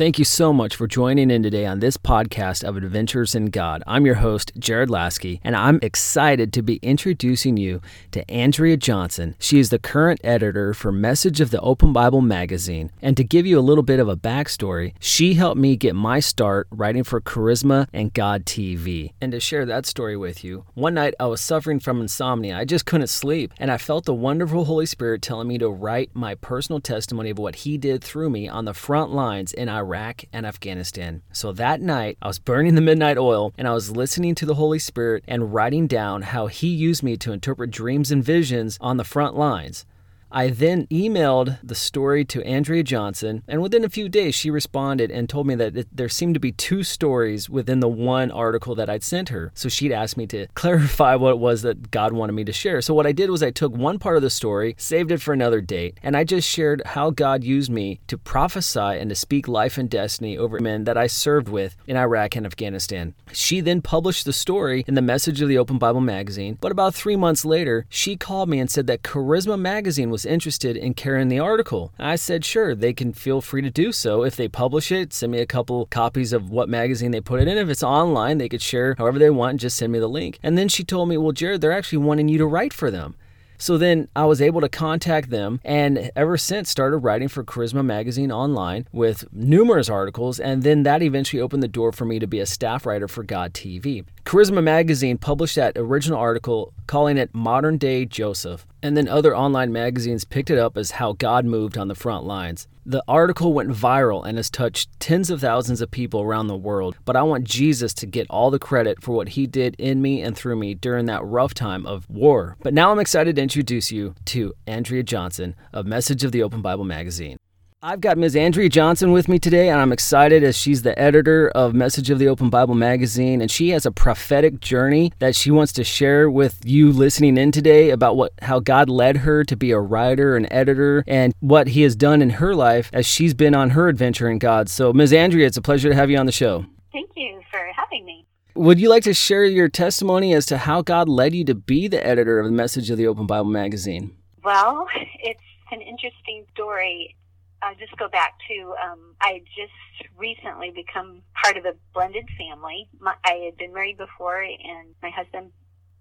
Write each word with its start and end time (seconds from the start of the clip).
Thank 0.00 0.18
you 0.18 0.24
so 0.24 0.54
much 0.54 0.76
for 0.76 0.86
joining 0.86 1.30
in 1.30 1.42
today 1.42 1.66
on 1.66 1.80
this 1.80 1.98
podcast 1.98 2.64
of 2.64 2.74
Adventures 2.74 3.34
in 3.34 3.50
God. 3.50 3.82
I'm 3.86 4.06
your 4.06 4.14
host, 4.14 4.50
Jared 4.58 4.88
Lasky, 4.88 5.42
and 5.44 5.54
I'm 5.54 5.78
excited 5.82 6.54
to 6.54 6.62
be 6.62 6.76
introducing 6.76 7.58
you 7.58 7.82
to 8.12 8.30
Andrea 8.30 8.78
Johnson. 8.78 9.36
She 9.38 9.58
is 9.58 9.68
the 9.68 9.78
current 9.78 10.18
editor 10.24 10.72
for 10.72 10.90
Message 10.90 11.42
of 11.42 11.50
the 11.50 11.60
Open 11.60 11.92
Bible 11.92 12.22
magazine. 12.22 12.90
And 13.02 13.14
to 13.18 13.22
give 13.22 13.44
you 13.44 13.58
a 13.58 13.60
little 13.60 13.82
bit 13.82 14.00
of 14.00 14.08
a 14.08 14.16
backstory, 14.16 14.94
she 15.00 15.34
helped 15.34 15.60
me 15.60 15.76
get 15.76 15.94
my 15.94 16.18
start 16.18 16.66
writing 16.70 17.04
for 17.04 17.20
Charisma 17.20 17.86
and 17.92 18.14
God 18.14 18.46
TV. 18.46 19.12
And 19.20 19.32
to 19.32 19.38
share 19.38 19.66
that 19.66 19.84
story 19.84 20.16
with 20.16 20.42
you, 20.42 20.64
one 20.72 20.94
night 20.94 21.12
I 21.20 21.26
was 21.26 21.42
suffering 21.42 21.78
from 21.78 22.00
insomnia. 22.00 22.56
I 22.56 22.64
just 22.64 22.86
couldn't 22.86 23.08
sleep, 23.08 23.52
and 23.58 23.70
I 23.70 23.76
felt 23.76 24.06
the 24.06 24.14
wonderful 24.14 24.64
Holy 24.64 24.86
Spirit 24.86 25.20
telling 25.20 25.48
me 25.48 25.58
to 25.58 25.68
write 25.68 26.08
my 26.14 26.36
personal 26.36 26.80
testimony 26.80 27.28
of 27.28 27.38
what 27.38 27.56
He 27.56 27.76
did 27.76 28.02
through 28.02 28.30
me 28.30 28.48
on 28.48 28.64
the 28.64 28.72
front 28.72 29.12
lines 29.12 29.52
in 29.52 29.68
Iraq 29.68 29.89
Iraq 29.90 30.24
and 30.32 30.46
Afghanistan. 30.46 31.20
So 31.32 31.50
that 31.50 31.80
night, 31.80 32.16
I 32.22 32.28
was 32.28 32.38
burning 32.38 32.76
the 32.76 32.80
midnight 32.80 33.18
oil 33.18 33.52
and 33.58 33.66
I 33.66 33.74
was 33.74 33.90
listening 33.90 34.36
to 34.36 34.46
the 34.46 34.54
Holy 34.54 34.78
Spirit 34.78 35.24
and 35.26 35.52
writing 35.52 35.88
down 35.88 36.22
how 36.22 36.46
He 36.46 36.68
used 36.68 37.02
me 37.02 37.16
to 37.16 37.32
interpret 37.32 37.72
dreams 37.72 38.12
and 38.12 38.22
visions 38.22 38.78
on 38.80 38.98
the 38.98 39.04
front 39.04 39.36
lines. 39.36 39.84
I 40.32 40.50
then 40.50 40.86
emailed 40.88 41.58
the 41.60 41.74
story 41.74 42.24
to 42.26 42.42
Andrea 42.44 42.84
Johnson, 42.84 43.42
and 43.48 43.60
within 43.60 43.84
a 43.84 43.88
few 43.88 44.08
days, 44.08 44.34
she 44.34 44.48
responded 44.48 45.10
and 45.10 45.28
told 45.28 45.46
me 45.46 45.56
that 45.56 45.76
it, 45.76 45.88
there 45.90 46.08
seemed 46.08 46.34
to 46.34 46.40
be 46.40 46.52
two 46.52 46.84
stories 46.84 47.50
within 47.50 47.80
the 47.80 47.88
one 47.88 48.30
article 48.30 48.76
that 48.76 48.88
I'd 48.88 49.02
sent 49.02 49.30
her. 49.30 49.50
So 49.54 49.68
she'd 49.68 49.92
asked 49.92 50.16
me 50.16 50.28
to 50.28 50.46
clarify 50.54 51.16
what 51.16 51.32
it 51.32 51.38
was 51.38 51.62
that 51.62 51.90
God 51.90 52.12
wanted 52.12 52.34
me 52.34 52.44
to 52.44 52.52
share. 52.52 52.80
So 52.80 52.94
what 52.94 53.06
I 53.06 53.12
did 53.12 53.30
was 53.30 53.42
I 53.42 53.50
took 53.50 53.74
one 53.74 53.98
part 53.98 54.16
of 54.16 54.22
the 54.22 54.30
story, 54.30 54.76
saved 54.78 55.10
it 55.10 55.20
for 55.20 55.32
another 55.32 55.60
date, 55.60 55.98
and 56.02 56.16
I 56.16 56.22
just 56.22 56.48
shared 56.48 56.82
how 56.86 57.10
God 57.10 57.42
used 57.42 57.70
me 57.70 58.00
to 58.06 58.16
prophesy 58.16 58.78
and 58.78 59.10
to 59.10 59.16
speak 59.16 59.48
life 59.48 59.78
and 59.78 59.90
destiny 59.90 60.38
over 60.38 60.60
men 60.60 60.84
that 60.84 60.96
I 60.96 61.08
served 61.08 61.48
with 61.48 61.74
in 61.88 61.96
Iraq 61.96 62.36
and 62.36 62.46
Afghanistan. 62.46 63.14
She 63.32 63.60
then 63.60 63.82
published 63.82 64.24
the 64.24 64.32
story 64.32 64.84
in 64.86 64.94
the 64.94 65.02
Message 65.02 65.42
of 65.42 65.48
the 65.48 65.58
Open 65.58 65.78
Bible 65.78 66.00
magazine, 66.00 66.56
but 66.60 66.70
about 66.70 66.94
three 66.94 67.16
months 67.16 67.44
later, 67.44 67.86
she 67.88 68.16
called 68.16 68.48
me 68.48 68.60
and 68.60 68.70
said 68.70 68.86
that 68.86 69.02
Charisma 69.02 69.58
magazine 69.58 70.10
was 70.10 70.19
was 70.20 70.26
interested 70.26 70.76
in 70.76 70.92
carrying 70.92 71.28
the 71.28 71.38
article. 71.38 71.92
I 71.98 72.16
said, 72.16 72.44
sure, 72.44 72.74
they 72.74 72.92
can 72.92 73.14
feel 73.14 73.40
free 73.40 73.62
to 73.62 73.70
do 73.70 73.90
so. 73.90 74.22
If 74.22 74.36
they 74.36 74.48
publish 74.48 74.92
it, 74.92 75.14
send 75.14 75.32
me 75.32 75.38
a 75.38 75.46
couple 75.46 75.86
copies 75.86 76.34
of 76.34 76.50
what 76.50 76.68
magazine 76.68 77.10
they 77.10 77.22
put 77.22 77.40
it 77.40 77.48
in. 77.48 77.56
If 77.56 77.70
it's 77.70 77.82
online, 77.82 78.36
they 78.36 78.50
could 78.50 78.60
share 78.60 78.94
however 78.98 79.18
they 79.18 79.30
want 79.30 79.52
and 79.52 79.60
just 79.60 79.78
send 79.78 79.92
me 79.92 79.98
the 79.98 80.08
link. 80.08 80.38
And 80.42 80.58
then 80.58 80.68
she 80.68 80.84
told 80.84 81.08
me, 81.08 81.16
well, 81.16 81.32
Jared, 81.32 81.62
they're 81.62 81.72
actually 81.72 82.04
wanting 82.04 82.28
you 82.28 82.36
to 82.36 82.46
write 82.46 82.74
for 82.74 82.90
them. 82.90 83.14
So 83.60 83.76
then 83.76 84.08
I 84.16 84.24
was 84.24 84.40
able 84.40 84.62
to 84.62 84.70
contact 84.70 85.28
them 85.28 85.60
and 85.64 86.10
ever 86.16 86.38
since 86.38 86.70
started 86.70 86.96
writing 86.98 87.28
for 87.28 87.44
Charisma 87.44 87.84
Magazine 87.84 88.32
online 88.32 88.88
with 88.90 89.30
numerous 89.32 89.90
articles. 89.90 90.40
And 90.40 90.62
then 90.62 90.82
that 90.84 91.02
eventually 91.02 91.42
opened 91.42 91.62
the 91.62 91.68
door 91.68 91.92
for 91.92 92.06
me 92.06 92.18
to 92.18 92.26
be 92.26 92.40
a 92.40 92.46
staff 92.46 92.86
writer 92.86 93.06
for 93.06 93.22
God 93.22 93.52
TV. 93.52 94.06
Charisma 94.24 94.62
Magazine 94.62 95.18
published 95.18 95.56
that 95.56 95.76
original 95.76 96.18
article 96.18 96.72
calling 96.86 97.18
it 97.18 97.34
Modern 97.34 97.76
Day 97.76 98.06
Joseph. 98.06 98.66
And 98.82 98.96
then 98.96 99.08
other 99.08 99.36
online 99.36 99.72
magazines 99.72 100.24
picked 100.24 100.48
it 100.48 100.58
up 100.58 100.78
as 100.78 100.92
how 100.92 101.12
God 101.12 101.44
moved 101.44 101.76
on 101.76 101.88
the 101.88 101.94
front 101.94 102.24
lines. 102.24 102.66
The 102.86 103.04
article 103.06 103.52
went 103.52 103.70
viral 103.70 104.24
and 104.24 104.38
has 104.38 104.48
touched 104.48 104.88
tens 105.00 105.28
of 105.28 105.42
thousands 105.42 105.82
of 105.82 105.90
people 105.90 106.22
around 106.22 106.46
the 106.46 106.56
world, 106.56 106.96
but 107.04 107.14
I 107.14 107.22
want 107.22 107.44
Jesus 107.44 107.92
to 107.94 108.06
get 108.06 108.26
all 108.30 108.50
the 108.50 108.58
credit 108.58 109.02
for 109.02 109.12
what 109.12 109.30
he 109.30 109.46
did 109.46 109.76
in 109.78 110.00
me 110.00 110.22
and 110.22 110.34
through 110.34 110.56
me 110.56 110.74
during 110.74 111.04
that 111.06 111.22
rough 111.22 111.52
time 111.52 111.84
of 111.84 112.08
war. 112.08 112.56
But 112.62 112.72
now 112.72 112.90
I'm 112.90 112.98
excited 112.98 113.36
to 113.36 113.42
introduce 113.42 113.92
you 113.92 114.14
to 114.26 114.54
Andrea 114.66 115.02
Johnson 115.02 115.54
of 115.74 115.84
Message 115.84 116.24
of 116.24 116.32
the 116.32 116.42
Open 116.42 116.62
Bible 116.62 116.84
magazine. 116.84 117.36
I've 117.82 118.02
got 118.02 118.18
Ms. 118.18 118.36
Andrea 118.36 118.68
Johnson 118.68 119.10
with 119.10 119.26
me 119.26 119.38
today, 119.38 119.70
and 119.70 119.80
I'm 119.80 119.90
excited 119.90 120.44
as 120.44 120.54
she's 120.54 120.82
the 120.82 120.98
editor 120.98 121.48
of 121.48 121.72
Message 121.72 122.10
of 122.10 122.18
the 122.18 122.28
Open 122.28 122.50
Bible 122.50 122.74
magazine, 122.74 123.40
and 123.40 123.50
she 123.50 123.70
has 123.70 123.86
a 123.86 123.90
prophetic 123.90 124.60
journey 124.60 125.14
that 125.18 125.34
she 125.34 125.50
wants 125.50 125.72
to 125.72 125.82
share 125.82 126.28
with 126.28 126.60
you 126.62 126.92
listening 126.92 127.38
in 127.38 127.52
today 127.52 127.88
about 127.88 128.18
what 128.18 128.34
how 128.42 128.60
God 128.60 128.90
led 128.90 129.16
her 129.18 129.44
to 129.44 129.56
be 129.56 129.70
a 129.70 129.80
writer 129.80 130.36
and 130.36 130.46
editor, 130.50 131.02
and 131.06 131.32
what 131.40 131.68
He 131.68 131.80
has 131.80 131.96
done 131.96 132.20
in 132.20 132.28
her 132.28 132.54
life 132.54 132.90
as 132.92 133.06
she's 133.06 133.32
been 133.32 133.54
on 133.54 133.70
her 133.70 133.88
adventure 133.88 134.28
in 134.28 134.38
God. 134.38 134.68
So, 134.68 134.92
Ms. 134.92 135.14
Andrea, 135.14 135.46
it's 135.46 135.56
a 135.56 135.62
pleasure 135.62 135.88
to 135.88 135.94
have 135.94 136.10
you 136.10 136.18
on 136.18 136.26
the 136.26 136.32
show. 136.32 136.66
Thank 136.92 137.12
you 137.16 137.40
for 137.50 137.66
having 137.74 138.04
me. 138.04 138.26
Would 138.56 138.78
you 138.78 138.90
like 138.90 139.04
to 139.04 139.14
share 139.14 139.46
your 139.46 139.70
testimony 139.70 140.34
as 140.34 140.44
to 140.46 140.58
how 140.58 140.82
God 140.82 141.08
led 141.08 141.34
you 141.34 141.46
to 141.46 141.54
be 141.54 141.88
the 141.88 142.06
editor 142.06 142.40
of 142.40 142.44
the 142.44 142.52
Message 142.52 142.90
of 142.90 142.98
the 142.98 143.06
Open 143.06 143.26
Bible 143.26 143.48
magazine? 143.48 144.14
Well, 144.44 144.86
it's 145.22 145.40
an 145.72 145.80
interesting 145.80 146.44
story 146.52 147.16
I'll 147.62 147.74
just 147.76 147.96
go 147.96 148.08
back 148.08 148.34
to 148.48 148.74
um, 148.84 149.14
I 149.20 149.42
just 149.56 150.10
recently 150.16 150.70
become 150.70 151.22
part 151.42 151.56
of 151.56 151.64
a 151.64 151.74
blended 151.94 152.28
family. 152.38 152.88
My, 152.98 153.14
I 153.24 153.42
had 153.44 153.56
been 153.56 153.72
married 153.72 153.98
before, 153.98 154.42
and 154.42 154.94
my 155.02 155.10
husband 155.10 155.52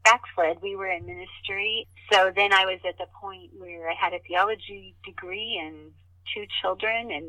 backslid. 0.05 0.61
We 0.61 0.75
were 0.75 0.87
in 0.87 1.05
ministry, 1.05 1.87
so 2.11 2.31
then 2.35 2.53
I 2.53 2.65
was 2.65 2.79
at 2.87 2.97
the 2.97 3.07
point 3.21 3.51
where 3.57 3.89
I 3.89 3.93
had 3.93 4.13
a 4.13 4.19
theology 4.27 4.95
degree 5.05 5.61
and 5.63 5.91
two 6.33 6.45
children, 6.61 7.11
and 7.11 7.25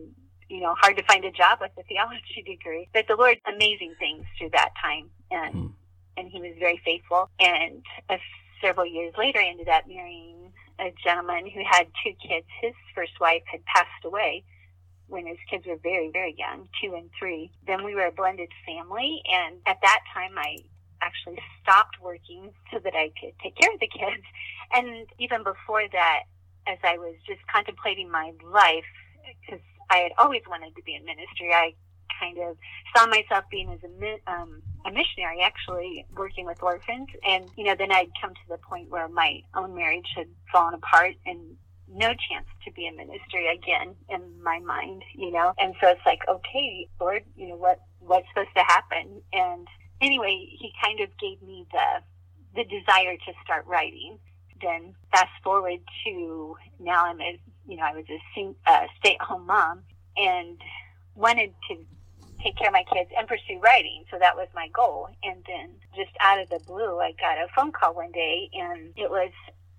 you 0.49 0.61
know, 0.61 0.75
hard 0.81 0.97
to 0.97 1.05
find 1.05 1.25
a 1.25 1.33
job 1.33 1.59
with 1.61 1.73
a 1.79 1.83
theology 1.89 2.43
degree. 2.47 2.89
But 2.93 3.07
the 3.09 3.17
Lord, 3.17 3.39
amazing 3.47 3.95
things 3.99 4.25
through 4.39 4.51
that 4.53 4.71
time, 4.83 5.11
and 5.31 5.55
mm. 5.55 5.73
and 6.17 6.29
He 6.29 6.41
was 6.41 6.55
very 6.59 6.81
faithful. 6.85 7.29
And 7.41 7.83
uh, 8.09 8.17
several 8.63 8.87
years 8.87 9.15
later, 9.19 9.41
I 9.41 9.49
ended 9.49 9.69
up 9.69 9.89
marrying 9.89 10.50
a 10.81 10.93
gentleman 11.05 11.49
who 11.49 11.63
had 11.69 11.87
two 12.03 12.13
kids. 12.27 12.47
His 12.61 12.75
first 12.95 13.13
wife 13.21 13.43
had 13.47 13.65
passed 13.67 14.05
away 14.05 14.45
when 15.09 15.27
his 15.27 15.39
kids 15.51 15.67
were 15.67 15.77
very, 15.77 16.11
very 16.13 16.35
young, 16.39 16.69
two 16.83 16.95
and 16.95 17.11
three. 17.19 17.51
Then 17.67 17.85
we 17.85 17.95
were 17.95 18.07
a 18.07 18.13
blended 18.13 18.51
family, 18.65 19.23
and 19.31 19.57
at 19.67 19.79
that 19.83 20.01
time, 20.15 20.39
I 20.39 20.59
actually 21.03 21.39
stopped 21.63 21.97
working 22.01 22.53
so 22.73 22.79
that 22.79 22.95
I 22.95 23.11
could 23.21 23.33
take 23.43 23.57
care 23.57 23.73
of 23.73 23.81
the 23.81 23.89
kids. 23.89 24.25
And 24.73 25.07
even 25.19 25.43
before 25.43 25.85
that, 25.93 26.21
as 26.67 26.79
I 26.85 26.99
was 26.99 27.17
just 27.27 27.41
contemplating 27.53 28.11
my 28.11 28.33
life, 28.45 28.85
because 29.41 29.65
I 29.91 29.99
had 29.99 30.13
always 30.19 30.43
wanted 30.49 30.77
to 30.77 30.83
be 30.83 30.95
in 30.95 31.05
ministry, 31.05 31.53
I 31.53 31.75
kind 32.21 32.39
of 32.39 32.57
saw 32.95 33.07
myself 33.07 33.45
being 33.51 33.71
as 33.71 33.81
a, 33.83 34.31
um, 34.31 34.63
a 34.85 34.91
missionary, 34.91 35.41
actually 35.43 36.07
working 36.17 36.47
with 36.47 36.63
orphans. 36.63 37.09
And, 37.27 37.51
you 37.57 37.65
know, 37.65 37.75
then 37.75 37.91
I'd 37.91 38.11
come 38.21 38.35
to 38.35 38.41
the 38.49 38.59
point 38.59 38.91
where 38.91 39.09
my 39.09 39.43
own 39.55 39.75
marriage 39.75 40.09
had 40.15 40.29
fallen 40.53 40.75
apart 40.75 41.15
and 41.27 41.57
no 41.93 42.09
chance 42.09 42.47
to 42.65 42.73
be 42.73 42.87
in 42.87 42.97
ministry 42.97 43.49
again 43.53 43.95
in 44.09 44.43
my 44.43 44.61
mind, 44.61 45.03
you 45.15 45.33
know. 45.33 45.53
And 45.59 45.75
so 45.81 45.89
it's 45.89 46.07
like, 46.07 46.21
okay, 46.29 46.89
Lord, 47.01 47.25
you 47.37 47.49
know, 47.49 47.57
what, 47.57 47.81
what's 47.99 48.29
supposed 48.29 48.55
to 48.57 48.63
happen? 48.63 49.23
And 49.33 49.67
anyway, 50.01 50.49
he 50.59 50.73
kind 50.83 51.01
of 51.01 51.09
gave 51.19 51.43
me 51.43 51.67
the, 51.73 52.03
the 52.55 52.65
desire 52.65 53.17
to 53.17 53.33
start 53.45 53.67
writing. 53.67 54.19
Then 54.63 54.95
fast 55.11 55.31
forward 55.43 55.81
to 56.05 56.57
now 56.79 57.07
I'm 57.07 57.21
a, 57.21 57.41
you 57.67 57.77
know, 57.77 57.83
I 57.83 57.95
was 57.95 58.05
a, 58.09 58.71
a 58.71 58.87
stay 58.99 59.17
at 59.19 59.27
home 59.27 59.47
mom 59.47 59.83
and 60.17 60.59
wanted 61.15 61.55
to 61.71 61.77
take 62.43 62.57
care 62.57 62.69
of 62.69 62.73
my 62.73 62.85
kids 62.93 63.11
and 63.17 63.29
pursue 63.29 63.59
writing. 63.61 64.05
So 64.11 64.19
that 64.19 64.37
was 64.37 64.49
my 64.55 64.69
goal. 64.69 65.09
And 65.23 65.45
then 65.47 65.71
just 65.97 66.11
out 66.21 66.41
of 66.41 66.49
the 66.49 66.61
blue, 66.67 66.99
I 66.99 67.13
got 67.13 67.39
a 67.39 67.49
phone 67.55 67.73
call 67.73 67.95
one 67.95 68.13
day 68.13 68.51
and 68.53 68.93
it 68.97 69.11
was 69.11 69.33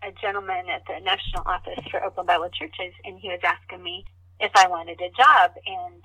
a 0.04 0.12
gentleman 0.22 0.70
at 0.70 0.84
the 0.88 1.00
National 1.04 1.44
Office 1.46 1.80
for 1.90 2.04
Open 2.04 2.26
Bible 2.26 2.50
Churches 2.50 2.94
and 3.06 3.20
he 3.20 3.30
was 3.30 3.40
asking 3.44 3.84
me 3.84 4.06
if 4.40 4.52
I 4.56 4.68
wanted 4.68 5.00
a 5.02 5.10
job. 5.16 5.54
And 5.66 6.02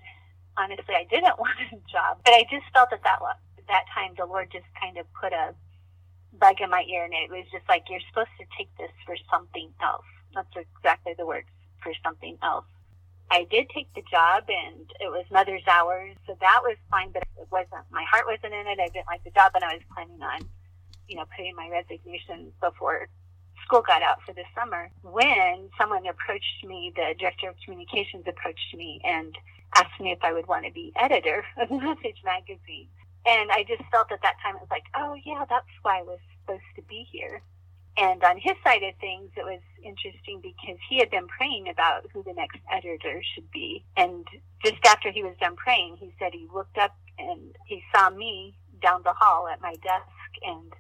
honestly, 0.57 0.95
I 0.95 1.05
didn't 1.09 1.39
want 1.39 1.59
a 1.73 1.81
job, 1.91 2.19
but 2.25 2.35
I 2.35 2.45
just 2.51 2.67
felt 2.73 2.93
at 2.93 3.03
that, 3.05 3.21
that 3.69 3.85
time 3.95 4.13
the 4.17 4.27
Lord 4.27 4.51
just 4.53 4.67
kind 4.81 4.99
of 4.99 5.07
put 5.21 5.33
a 5.33 5.55
bug 6.39 6.61
in 6.61 6.71
my 6.71 6.85
ear 6.89 7.05
and 7.05 7.15
it 7.15 7.31
was 7.31 7.45
just 7.53 7.69
like, 7.69 7.85
you're 7.89 8.05
supposed 8.09 8.35
to 8.39 8.45
take 8.57 8.69
this 8.77 8.93
for 9.05 9.17
something 9.31 9.73
else. 9.83 10.05
That's 10.35 10.53
exactly 10.57 11.15
the 11.17 11.27
words 11.27 11.49
for 11.83 11.93
something 12.05 12.37
else. 12.43 12.67
I 13.31 13.45
did 13.51 13.69
take 13.71 13.93
the 13.95 14.03
job 14.11 14.45
and 14.49 14.91
it 15.01 15.11
was 15.11 15.25
mother's 15.31 15.67
hours, 15.67 16.17
so 16.27 16.37
that 16.41 16.61
was 16.63 16.77
fine, 16.91 17.11
but 17.13 17.23
it 17.39 17.49
wasn't, 17.51 17.85
my 17.91 18.05
heart 18.11 18.27
wasn't 18.27 18.55
in 18.55 18.67
it. 18.67 18.79
I 18.79 18.89
didn't 18.89 19.07
like 19.07 19.25
the 19.25 19.31
job 19.31 19.53
and 19.55 19.65
I 19.65 19.75
was 19.75 19.83
planning 19.93 20.23
on, 20.23 20.49
you 21.09 21.17
know, 21.17 21.25
putting 21.37 21.55
my 21.57 21.69
resignation 21.69 22.53
before 22.61 23.09
school 23.67 23.83
got 23.83 24.03
out 24.03 24.23
for 24.25 24.33
the 24.33 24.45
summer 24.55 24.91
when 25.03 25.69
someone 25.79 26.07
approached 26.07 26.65
me, 26.65 26.93
the 26.95 27.15
director 27.19 27.49
of 27.49 27.57
communications 27.65 28.25
approached 28.27 28.75
me 28.75 29.01
and 29.05 29.37
asked 29.77 30.01
me 30.01 30.13
if 30.13 30.19
I 30.23 30.33
would 30.33 30.47
want 30.47 30.65
to 30.65 30.73
be 30.73 30.93
editor 30.97 31.45
of 31.57 31.71
Message 31.71 32.23
Magazine. 32.25 32.89
And 33.27 33.51
I 33.51 33.65
just 33.67 33.83
felt 33.91 34.13
at 34.13 34.23
that 34.23 34.37
time, 34.43 34.55
it 34.55 34.61
was 34.61 34.71
like, 34.71 34.85
oh, 34.95 35.17
yeah, 35.25 35.45
that's 35.51 35.67
why 35.83 35.99
I 35.99 36.03
was 36.03 36.21
supposed 36.41 36.63
to 36.77 36.83
be 36.83 37.07
here. 37.11 37.43
And 37.99 38.23
on 38.25 38.37
his 38.39 38.55
side 38.63 38.83
of 38.83 38.95
things, 39.01 39.31
it 39.37 39.45
was 39.45 39.61
interesting 39.83 40.41
because 40.43 40.79
he 40.89 40.99
had 40.99 41.11
been 41.11 41.27
praying 41.29 41.69
about 41.69 42.05
who 42.13 42.23
the 42.23 42.35
next 42.35 42.59
editor 42.71 43.23
should 43.35 43.51
be. 43.51 43.85
And 43.97 44.27
just 44.65 44.85
after 44.87 45.11
he 45.11 45.23
was 45.23 45.35
done 45.41 45.57
praying, 45.57 45.97
he 45.99 46.13
said 46.19 46.33
he 46.33 46.47
looked 46.53 46.77
up 46.77 46.95
and 47.19 47.57
he 47.67 47.83
saw 47.95 48.11
me 48.11 48.57
down 48.83 49.03
the 49.03 49.15
hall 49.15 49.49
at 49.49 49.61
my 49.63 49.75
desk 49.83 50.07
and 50.45 50.73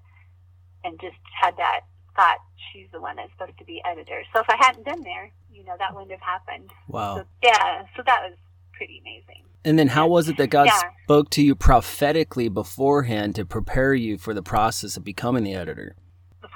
and 0.85 1.01
just 1.01 1.17
had 1.43 1.57
that 1.57 1.81
thought 2.15 2.39
she's 2.73 2.87
the 2.93 3.01
one 3.01 3.17
that's 3.17 3.31
supposed 3.33 3.59
to 3.59 3.65
be 3.65 3.83
editor. 3.85 4.23
So 4.33 4.41
if 4.41 4.47
I 4.49 4.57
hadn't 4.59 4.85
been 4.85 5.03
there, 5.03 5.31
you 5.51 5.65
know, 5.65 5.75
that 5.79 5.95
wouldn't 5.95 6.13
have 6.13 6.21
happened. 6.21 6.71
Wow. 6.89 7.17
So, 7.17 7.25
yeah, 7.43 7.83
so 7.97 8.03
that 8.07 8.21
was 8.29 8.39
pretty 8.73 9.01
amazing. 9.01 9.43
And 9.65 9.79
then 9.79 9.89
how 9.89 10.07
was 10.07 10.29
it 10.29 10.37
that 10.37 10.49
God 10.49 10.67
Yeah. 10.67 10.81
spoke 11.05 11.31
to 11.31 11.43
you 11.43 11.57
prophetically 11.57 12.49
beforehand 12.49 13.35
to 13.35 13.45
prepare 13.45 13.95
you 13.95 14.17
for 14.17 14.33
the 14.33 14.43
process 14.43 14.97
of 14.97 15.05
becoming 15.05 15.43
the 15.45 15.55
editor? 15.55 15.97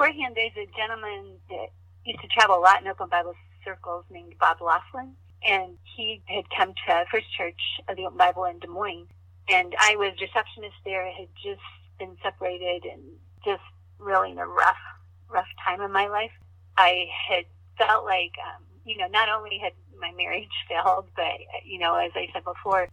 Beforehand, 0.00 0.35
there's 0.35 0.56
a 0.56 0.79
gentleman 0.79 1.37
that 1.50 1.67
used 2.06 2.23
to 2.23 2.29
travel 2.29 2.56
a 2.56 2.64
lot 2.64 2.81
in 2.81 2.88
open 2.88 3.11
Bible 3.11 3.35
circles 3.62 4.06
named 4.08 4.35
Bob 4.41 4.56
Laughlin, 4.62 5.12
and 5.47 5.76
he 5.94 6.23
had 6.25 6.44
come 6.56 6.73
to 6.73 7.05
First 7.12 7.26
Church 7.37 7.61
of 7.87 7.97
the 7.99 8.06
Open 8.06 8.17
Bible 8.17 8.47
in 8.47 8.58
Des 8.61 8.67
Moines, 8.67 9.08
and 9.50 9.75
I 9.79 9.97
was 9.97 10.12
receptionist 10.19 10.76
there. 10.87 11.05
I 11.05 11.11
had 11.11 11.29
just 11.44 11.61
been 11.99 12.17
separated 12.23 12.87
and 12.91 13.02
just 13.44 13.61
really 13.99 14.31
in 14.31 14.38
a 14.38 14.47
rough, 14.47 14.81
rough 15.29 15.49
time 15.62 15.82
in 15.82 15.93
my 15.93 16.08
life. 16.08 16.32
I 16.79 17.05
had 17.29 17.44
felt 17.76 18.06
like, 18.06 18.32
um, 18.41 18.64
you 18.87 18.97
know, 18.97 19.08
not 19.08 19.29
only 19.29 19.58
had 19.58 19.75
my 20.00 20.12
marriage 20.12 20.49
failed, 20.70 21.11
but 21.14 21.44
you 21.67 21.79
know, 21.79 21.97
as 21.97 22.12
I 22.14 22.26
said 22.32 22.44
before, 22.44 22.88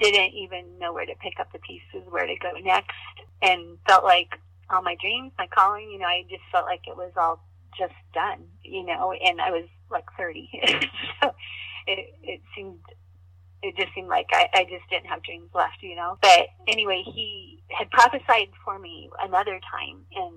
didn't 0.00 0.34
even 0.34 0.78
know 0.78 0.92
where 0.92 1.06
to 1.06 1.14
pick 1.16 1.40
up 1.40 1.50
the 1.50 1.58
pieces, 1.58 2.08
where 2.08 2.28
to 2.28 2.36
go 2.36 2.52
next, 2.62 2.94
and 3.42 3.78
felt 3.84 4.04
like 4.04 4.38
all 4.72 4.82
my 4.82 4.96
dreams, 5.00 5.32
my 5.38 5.46
calling, 5.46 5.90
you 5.90 5.98
know, 5.98 6.06
I 6.06 6.24
just 6.28 6.42
felt 6.50 6.66
like 6.66 6.82
it 6.86 6.96
was 6.96 7.12
all 7.16 7.42
just 7.78 7.94
done, 8.14 8.44
you 8.62 8.84
know, 8.84 9.12
and 9.12 9.40
I 9.40 9.50
was 9.50 9.66
like 9.90 10.04
30. 10.18 10.50
so 11.22 11.32
it, 11.86 12.14
it 12.22 12.40
seemed, 12.54 12.80
it 13.62 13.76
just 13.76 13.94
seemed 13.94 14.08
like 14.08 14.26
I, 14.32 14.48
I 14.54 14.64
just 14.64 14.88
didn't 14.90 15.06
have 15.06 15.22
dreams 15.22 15.50
left, 15.54 15.82
you 15.82 15.96
know. 15.96 16.18
But 16.20 16.48
anyway, 16.66 17.02
he 17.04 17.62
had 17.70 17.90
prophesied 17.90 18.48
for 18.64 18.78
me 18.78 19.10
another 19.22 19.60
time 19.70 20.04
and 20.14 20.34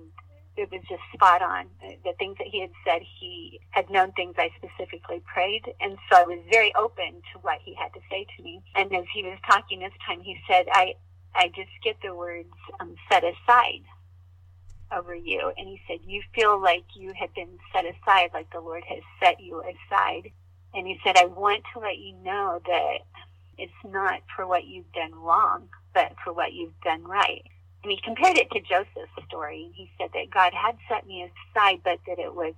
it 0.56 0.70
was 0.70 0.80
just 0.88 1.02
spot 1.12 1.42
on. 1.42 1.66
The 2.04 2.14
things 2.18 2.38
that 2.38 2.46
he 2.46 2.60
had 2.60 2.70
said, 2.86 3.02
he 3.20 3.60
had 3.70 3.90
known 3.90 4.12
things 4.12 4.36
I 4.38 4.50
specifically 4.56 5.22
prayed. 5.26 5.62
And 5.80 5.98
so 6.10 6.18
I 6.18 6.22
was 6.22 6.38
very 6.50 6.74
open 6.74 7.20
to 7.32 7.38
what 7.42 7.58
he 7.62 7.74
had 7.74 7.92
to 7.92 8.00
say 8.10 8.26
to 8.36 8.42
me. 8.42 8.62
And 8.74 8.94
as 8.94 9.04
he 9.12 9.22
was 9.22 9.38
talking 9.46 9.80
this 9.80 9.92
time, 10.06 10.20
he 10.20 10.38
said, 10.48 10.66
I, 10.72 10.94
I 11.34 11.48
just 11.48 11.70
get 11.84 11.96
the 12.02 12.14
words 12.14 12.48
um, 12.80 12.94
set 13.10 13.22
aside 13.22 13.84
over 14.94 15.14
you. 15.14 15.52
And 15.56 15.68
he 15.68 15.80
said, 15.88 15.98
You 16.06 16.22
feel 16.34 16.60
like 16.60 16.84
you 16.94 17.12
have 17.18 17.34
been 17.34 17.58
set 17.72 17.84
aside, 17.84 18.30
like 18.34 18.50
the 18.52 18.60
Lord 18.60 18.84
has 18.88 19.02
set 19.20 19.40
you 19.40 19.60
aside. 19.62 20.30
And 20.74 20.86
he 20.86 20.98
said, 21.04 21.16
I 21.16 21.26
want 21.26 21.62
to 21.72 21.80
let 21.80 21.98
you 21.98 22.14
know 22.22 22.60
that 22.66 22.98
it's 23.58 23.72
not 23.84 24.20
for 24.34 24.46
what 24.46 24.66
you've 24.66 24.92
done 24.92 25.14
wrong, 25.14 25.68
but 25.94 26.12
for 26.22 26.32
what 26.32 26.52
you've 26.52 26.78
done 26.84 27.04
right. 27.04 27.42
And 27.82 27.90
he 27.90 27.98
compared 28.02 28.36
it 28.36 28.50
to 28.50 28.60
Joseph's 28.60 29.26
story. 29.26 29.64
And 29.64 29.74
he 29.74 29.90
said 29.98 30.10
that 30.14 30.30
God 30.30 30.52
had 30.52 30.76
set 30.88 31.06
me 31.06 31.22
aside, 31.22 31.80
but 31.84 31.98
that 32.06 32.18
it 32.18 32.34
was 32.34 32.54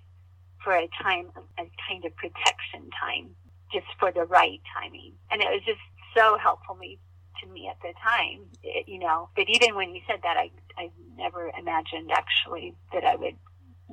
for 0.64 0.72
a 0.72 0.88
time, 1.02 1.28
a 1.58 1.70
kind 1.88 2.04
of 2.04 2.16
protection 2.16 2.90
time, 2.98 3.30
just 3.72 3.86
for 4.00 4.10
the 4.10 4.24
right 4.24 4.60
timing. 4.74 5.12
And 5.30 5.40
it 5.40 5.48
was 5.48 5.62
just 5.64 5.80
so 6.16 6.38
helpful 6.38 6.74
me 6.74 6.98
to 7.42 7.46
me 7.48 7.68
at 7.68 7.76
the 7.82 7.92
time, 8.02 8.46
it, 8.62 8.88
you 8.88 8.98
know. 8.98 9.28
But 9.36 9.46
even 9.48 9.74
when 9.74 9.94
you 9.94 10.00
said 10.06 10.20
that, 10.22 10.36
I 10.36 10.50
I 10.76 10.90
never 11.16 11.50
imagined 11.58 12.10
actually 12.12 12.74
that 12.92 13.04
I 13.04 13.16
would 13.16 13.36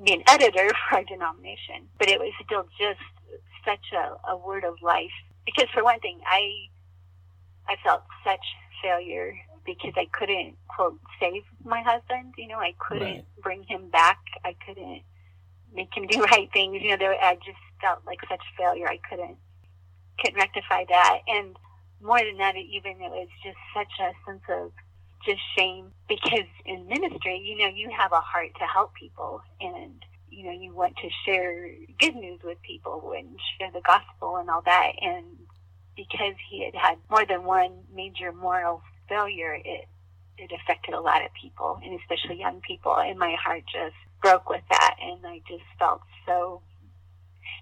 be 0.03 0.13
an 0.13 0.23
editor 0.27 0.69
for 0.89 0.99
a 0.99 1.05
denomination. 1.05 1.87
But 1.99 2.09
it 2.09 2.19
was 2.19 2.31
still 2.45 2.67
just 2.79 2.99
such 3.65 3.85
a, 3.93 4.31
a 4.31 4.37
word 4.37 4.63
of 4.63 4.75
life. 4.81 5.11
Because 5.45 5.67
for 5.73 5.83
one 5.83 5.99
thing, 5.99 6.19
I 6.27 6.67
I 7.67 7.75
felt 7.83 8.03
such 8.23 8.45
failure 8.83 9.33
because 9.65 9.93
I 9.97 10.05
couldn't 10.11 10.55
quote 10.67 10.99
save 11.19 11.43
my 11.63 11.81
husband. 11.81 12.33
You 12.37 12.47
know, 12.49 12.59
I 12.59 12.73
couldn't 12.79 13.03
Right. 13.03 13.25
bring 13.41 13.63
him 13.63 13.89
back. 13.89 14.19
I 14.43 14.55
couldn't 14.65 15.01
make 15.73 15.95
him 15.95 16.07
do 16.11 16.21
right 16.23 16.49
things. 16.53 16.81
You 16.81 16.91
know, 16.91 16.97
there, 16.97 17.13
I 17.21 17.35
just 17.35 17.57
felt 17.81 17.99
like 18.05 18.19
such 18.29 18.41
failure. 18.57 18.87
I 18.87 18.99
couldn't 19.09 19.37
couldn't 20.19 20.37
rectify 20.39 20.85
that. 20.89 21.19
And 21.27 21.55
more 22.05 22.19
than 22.19 22.37
that, 22.37 22.55
even 22.55 23.01
it 23.01 23.11
was 23.11 23.29
just 23.43 23.57
such 23.75 23.91
a 23.99 24.11
sense 24.25 24.43
of 24.49 24.71
just 25.25 25.41
shame 25.57 25.91
because 26.07 26.47
in 26.65 26.87
ministry, 26.87 27.41
you 27.43 27.57
know, 27.57 27.67
you 27.67 27.89
have 27.89 28.11
a 28.11 28.21
heart 28.21 28.51
to 28.59 28.65
help 28.65 28.93
people 28.93 29.41
and 29.59 30.05
you 30.29 30.43
know, 30.43 30.51
you 30.51 30.73
want 30.73 30.95
to 30.97 31.09
share 31.25 31.69
good 31.99 32.15
news 32.15 32.41
with 32.43 32.61
people 32.61 33.13
and 33.17 33.39
share 33.57 33.71
the 33.71 33.81
gospel 33.81 34.35
and 34.37 34.49
all 34.49 34.61
that. 34.65 34.91
And 35.01 35.25
because 35.95 36.35
he 36.49 36.65
had 36.65 36.75
had 36.75 36.97
more 37.09 37.25
than 37.25 37.45
one 37.45 37.71
major 37.93 38.33
moral 38.33 38.81
failure, 39.07 39.53
it 39.53 39.87
it 40.37 40.51
affected 40.51 40.93
a 40.93 40.99
lot 40.99 41.23
of 41.23 41.31
people, 41.41 41.79
and 41.83 41.97
especially 41.99 42.37
young 42.37 42.59
people. 42.59 42.97
And 42.97 43.17
my 43.17 43.35
heart 43.41 43.63
just 43.71 43.95
broke 44.21 44.49
with 44.49 44.63
that, 44.69 44.95
and 45.01 45.25
I 45.25 45.41
just 45.47 45.63
felt 45.79 46.01
so 46.25 46.61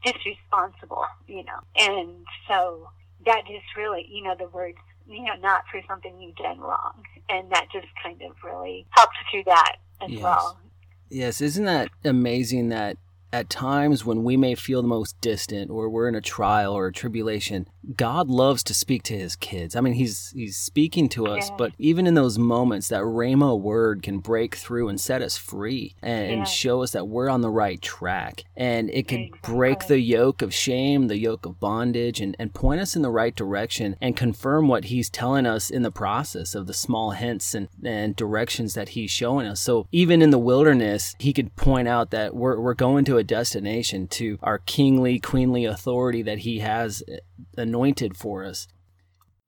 just 0.03 0.25
responsible, 0.25 1.05
you 1.27 1.43
know. 1.43 1.59
And 1.75 2.25
so 2.47 2.89
that 3.25 3.41
just 3.47 3.75
really, 3.77 4.07
you 4.09 4.23
know, 4.23 4.35
the 4.37 4.47
words, 4.47 4.77
you 5.07 5.23
know, 5.23 5.35
not 5.41 5.63
for 5.71 5.81
something 5.87 6.19
you've 6.21 6.35
done 6.35 6.59
wrong, 6.59 7.03
and 7.29 7.51
that 7.51 7.67
just 7.71 7.87
kind 8.01 8.21
of 8.21 8.31
really 8.43 8.85
helped 8.91 9.15
through 9.31 9.43
that 9.45 9.77
as 10.01 10.09
Yes. 10.09 10.21
well. 10.21 10.59
Yes, 11.09 11.41
isn't 11.41 11.65
that 11.65 11.89
amazing 12.03 12.69
that 12.69 12.97
at 13.33 13.49
times 13.49 14.05
when 14.05 14.23
we 14.23 14.37
may 14.37 14.53
feel 14.53 14.83
the 14.83 14.87
most 14.87 15.19
distant 15.19 15.71
or 15.71 15.89
we're 15.89 16.07
in 16.07 16.13
a 16.13 16.21
trial 16.21 16.71
or 16.71 16.85
a 16.85 16.93
tribulation, 16.93 17.67
God 17.97 18.29
loves 18.29 18.63
to 18.65 18.75
speak 18.75 19.01
to 19.03 19.17
his 19.17 19.35
kids. 19.35 19.75
I 19.75 19.81
mean, 19.81 19.93
he's 19.93 20.29
he's 20.35 20.55
speaking 20.55 21.09
to 21.09 21.25
us, 21.25 21.49
Yeah. 21.49 21.55
but 21.57 21.73
even 21.79 22.05
in 22.05 22.13
those 22.13 22.37
moments 22.37 22.89
that 22.89 23.01
rhema 23.01 23.59
word 23.59 24.03
can 24.03 24.19
break 24.19 24.55
through 24.55 24.87
and 24.87 25.01
set 25.01 25.23
us 25.23 25.35
free 25.35 25.95
and, 26.03 26.31
and 26.31 26.47
show 26.47 26.83
us 26.83 26.91
that 26.91 27.07
we're 27.07 27.27
on 27.27 27.41
the 27.41 27.49
right 27.49 27.81
track. 27.81 28.43
And 28.55 28.91
it 28.91 29.07
can 29.07 29.31
break 29.41 29.87
the 29.87 29.99
yoke 29.99 30.43
of 30.43 30.53
shame, 30.53 31.07
the 31.07 31.17
yoke 31.17 31.47
of 31.47 31.59
bondage 31.59 32.21
and, 32.21 32.35
and 32.37 32.53
point 32.53 32.81
us 32.81 32.95
in 32.95 33.01
the 33.01 33.09
right 33.11 33.35
direction 33.35 33.95
and 33.99 34.15
confirm 34.15 34.67
what 34.67 34.85
he's 34.85 35.09
telling 35.09 35.47
us 35.47 35.71
in 35.71 35.81
the 35.81 35.91
process 35.91 36.53
of 36.53 36.67
the 36.67 36.73
small 36.73 37.11
hints 37.11 37.55
and, 37.55 37.67
and 37.83 38.15
directions 38.15 38.75
that 38.75 38.89
he's 38.89 39.09
showing 39.09 39.47
us. 39.47 39.59
So 39.59 39.87
even 39.91 40.21
in 40.21 40.29
the 40.29 40.37
wilderness, 40.37 41.15
he 41.17 41.33
could 41.33 41.55
point 41.55 41.87
out 41.87 42.11
that 42.11 42.35
we're, 42.35 42.59
we're 42.59 42.75
going 42.75 43.05
to 43.05 43.17
a 43.17 43.22
destination 43.23 44.07
to 44.07 44.37
our 44.41 44.59
kingly, 44.59 45.19
queenly 45.19 45.65
authority 45.65 46.21
that 46.21 46.39
he 46.39 46.59
has 46.59 47.03
eh, 47.07 47.17
anointed 47.57 48.17
for 48.17 48.43
us. 48.43 48.67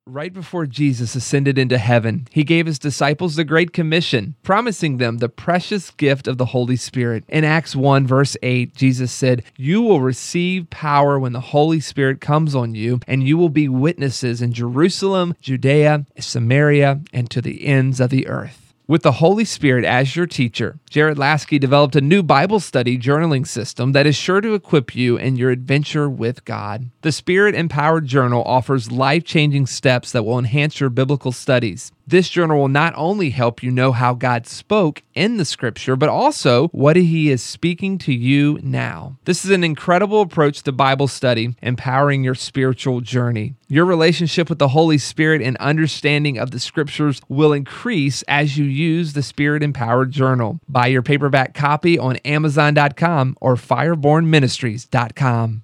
Right 0.07 0.31
before 0.31 0.67
Jesus 0.67 1.15
ascended 1.15 1.57
into 1.57 1.79
heaven, 1.79 2.27
he 2.29 2.43
gave 2.43 2.67
his 2.67 2.77
disciples 2.77 3.35
the 3.35 3.43
Great 3.43 3.73
Commission, 3.73 4.35
promising 4.43 4.97
them 4.97 5.17
the 5.17 5.29
precious 5.29 5.89
gift 5.89 6.27
of 6.27 6.37
the 6.37 6.45
Holy 6.45 6.75
Spirit. 6.75 7.23
In 7.27 7.43
Acts 7.43 7.75
1, 7.75 8.05
verse 8.05 8.37
8, 8.43 8.75
Jesus 8.75 9.11
said, 9.11 9.41
You 9.57 9.81
will 9.81 10.01
receive 10.01 10.69
power 10.69 11.17
when 11.17 11.33
the 11.33 11.39
Holy 11.39 11.79
Spirit 11.79 12.21
comes 12.21 12.53
on 12.53 12.75
you, 12.75 12.99
and 13.07 13.27
you 13.27 13.35
will 13.35 13.49
be 13.49 13.67
witnesses 13.67 14.43
in 14.43 14.53
Jerusalem, 14.53 15.33
Judea, 15.41 16.05
Samaria, 16.19 17.01
and 17.11 17.27
to 17.31 17.41
the 17.41 17.65
ends 17.65 17.99
of 17.99 18.11
the 18.11 18.27
earth. 18.27 18.64
With 18.87 19.01
the 19.01 19.13
Holy 19.13 19.45
Spirit 19.45 19.83
as 19.83 20.15
your 20.15 20.27
teacher, 20.27 20.77
Jared 20.91 21.17
Lasky 21.17 21.57
developed 21.57 21.95
a 21.95 22.01
new 22.01 22.21
Bible 22.21 22.59
study 22.59 22.99
journaling 22.99 23.47
system 23.47 23.93
that 23.93 24.05
is 24.05 24.15
sure 24.15 24.41
to 24.41 24.53
equip 24.53 24.95
you 24.95 25.17
in 25.17 25.37
your 25.37 25.49
adventure 25.49 26.07
with 26.07 26.45
God. 26.45 26.91
The 27.01 27.11
Spirit 27.11 27.55
Empowered 27.55 28.05
Journal 28.05 28.43
offers 28.43 28.91
life 28.91 29.23
changing 29.23 29.65
steps 29.65 30.11
that 30.11 30.21
will 30.21 30.37
enhance 30.37 30.79
your 30.79 30.91
biblical 30.91 31.31
studies. 31.31 31.91
This 32.07 32.29
journal 32.29 32.59
will 32.59 32.67
not 32.67 32.93
only 32.95 33.31
help 33.31 33.63
you 33.63 33.71
know 33.71 33.91
how 33.91 34.13
God 34.13 34.45
spoke 34.45 35.01
in 35.15 35.37
the 35.37 35.45
scripture, 35.45 35.95
but 35.95 36.07
also 36.07 36.67
what 36.67 36.95
He 36.95 37.31
is 37.31 37.41
speaking 37.41 37.97
to 37.99 38.13
you 38.13 38.59
now. 38.61 39.17
This 39.25 39.43
is 39.43 39.49
an 39.49 39.63
incredible 39.63 40.21
approach 40.21 40.61
to 40.63 40.71
Bible 40.71 41.07
study, 41.07 41.55
empowering 41.63 42.23
your 42.23 42.35
spiritual 42.35 43.01
journey. 43.01 43.55
Your 43.69 43.85
relationship 43.85 44.49
with 44.49 44.59
the 44.59 44.67
Holy 44.67 44.99
Spirit 44.99 45.41
and 45.41 45.57
understanding 45.57 46.37
of 46.37 46.51
the 46.51 46.59
scriptures 46.59 47.21
will 47.27 47.53
increase 47.53 48.21
as 48.27 48.55
you 48.55 48.65
use 48.65 49.13
the 49.13 49.23
Spirit 49.23 49.63
Empowered 49.63 50.11
Journal. 50.11 50.59
Buy 50.69 50.87
your 50.87 51.01
paperback 51.01 51.55
copy 51.55 51.97
on 51.97 52.17
Amazon.com 52.17 53.35
or 53.41 53.55
FirebornMinistries.com. 53.55 55.63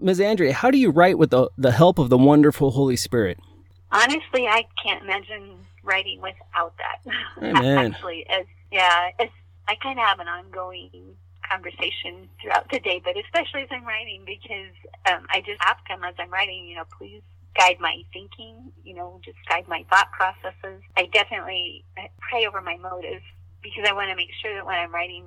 Ms. 0.00 0.20
Andrea, 0.20 0.52
how 0.52 0.70
do 0.70 0.78
you 0.78 0.90
write 0.90 1.18
with 1.18 1.30
the, 1.30 1.50
the 1.58 1.72
help 1.72 1.98
of 1.98 2.10
the 2.10 2.18
wonderful 2.18 2.70
Holy 2.70 2.94
Spirit? 2.94 3.40
Honestly, 3.90 4.46
I 4.46 4.64
can't 4.82 5.02
imagine 5.02 5.66
writing 5.82 6.20
without 6.20 6.74
that. 6.78 7.14
Amen. 7.42 7.92
Actually, 7.92 8.26
as 8.28 8.44
yeah, 8.70 9.10
as 9.18 9.28
I 9.66 9.74
kind 9.76 9.98
of 9.98 10.04
have 10.04 10.20
an 10.20 10.28
ongoing 10.28 11.16
conversation 11.48 12.28
throughout 12.40 12.70
the 12.70 12.80
day, 12.80 13.00
but 13.02 13.16
especially 13.16 13.62
as 13.62 13.68
I'm 13.70 13.84
writing, 13.86 14.22
because 14.26 14.74
um, 15.10 15.26
I 15.32 15.40
just 15.40 15.60
ask 15.62 15.80
him 15.88 16.04
as 16.04 16.14
I'm 16.18 16.30
writing, 16.30 16.66
you 16.66 16.76
know, 16.76 16.84
please 16.98 17.22
guide 17.56 17.76
my 17.80 18.02
thinking, 18.12 18.72
you 18.84 18.94
know, 18.94 19.20
just 19.24 19.38
guide 19.48 19.66
my 19.68 19.84
thought 19.90 20.12
processes. 20.12 20.82
I 20.96 21.06
definitely 21.12 21.84
pray 22.20 22.46
over 22.46 22.60
my 22.60 22.76
motives 22.76 23.24
because 23.68 23.88
I 23.88 23.92
want 23.92 24.10
to 24.10 24.16
make 24.16 24.30
sure 24.40 24.54
that 24.54 24.64
when 24.64 24.76
I'm 24.78 24.92
writing, 24.92 25.24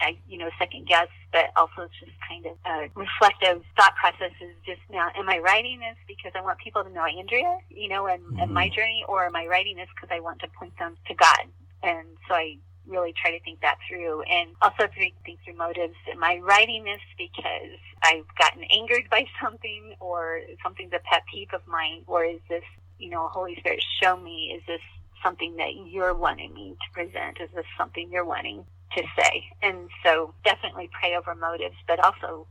I, 0.00 0.18
you 0.28 0.38
know, 0.38 0.50
second 0.58 0.86
guess, 0.86 1.08
but 1.32 1.50
also 1.56 1.82
it's 1.82 1.94
just 1.98 2.12
kind 2.28 2.46
of 2.46 2.56
a 2.66 2.90
reflective 2.94 3.62
thought 3.76 3.94
process 3.96 4.32
is 4.40 4.54
just 4.66 4.80
now, 4.90 5.08
am 5.16 5.28
I 5.28 5.38
writing 5.38 5.80
this 5.80 5.96
because 6.06 6.32
I 6.34 6.40
want 6.40 6.58
people 6.58 6.82
to 6.82 6.90
know 6.90 7.04
Andrea, 7.04 7.58
you 7.70 7.88
know, 7.88 8.06
and, 8.06 8.22
mm-hmm. 8.22 8.40
and 8.40 8.52
my 8.52 8.66
mm-hmm. 8.66 8.74
journey, 8.74 9.04
or 9.08 9.26
am 9.26 9.36
I 9.36 9.46
writing 9.46 9.76
this 9.76 9.88
because 9.94 10.14
I 10.14 10.20
want 10.20 10.40
to 10.40 10.48
point 10.48 10.76
them 10.78 10.96
to 11.06 11.14
God? 11.14 11.46
And 11.82 12.08
so 12.28 12.34
I 12.34 12.58
really 12.86 13.14
try 13.20 13.30
to 13.30 13.42
think 13.44 13.60
that 13.60 13.78
through 13.88 14.22
and 14.22 14.50
also 14.60 14.88
think 14.96 15.14
through 15.44 15.56
motives. 15.56 15.94
Am 16.10 16.22
I 16.22 16.38
writing 16.42 16.84
this 16.84 17.00
because 17.16 17.78
I've 18.02 18.26
gotten 18.38 18.64
angered 18.64 19.08
by 19.10 19.26
something 19.42 19.94
or 20.00 20.40
something's 20.62 20.92
a 20.92 21.00
pet 21.00 21.22
peeve 21.32 21.48
of 21.52 21.66
mine, 21.66 22.02
or 22.06 22.24
is 22.24 22.40
this, 22.48 22.64
you 22.98 23.10
know, 23.10 23.28
Holy 23.28 23.56
Spirit 23.56 23.82
show 24.02 24.16
me, 24.16 24.54
is 24.56 24.62
this 24.66 24.80
something 25.24 25.56
that 25.56 25.70
you're 25.90 26.14
wanting 26.14 26.54
me 26.54 26.76
to 26.80 26.92
present? 26.92 27.38
Is 27.40 27.50
this 27.54 27.64
something 27.76 28.10
you're 28.12 28.24
wanting 28.24 28.64
to 28.96 29.02
say? 29.18 29.44
And 29.62 29.88
so 30.04 30.34
definitely 30.44 30.88
pray 31.00 31.16
over 31.16 31.34
motives, 31.34 31.76
but 31.88 31.98
also 32.04 32.46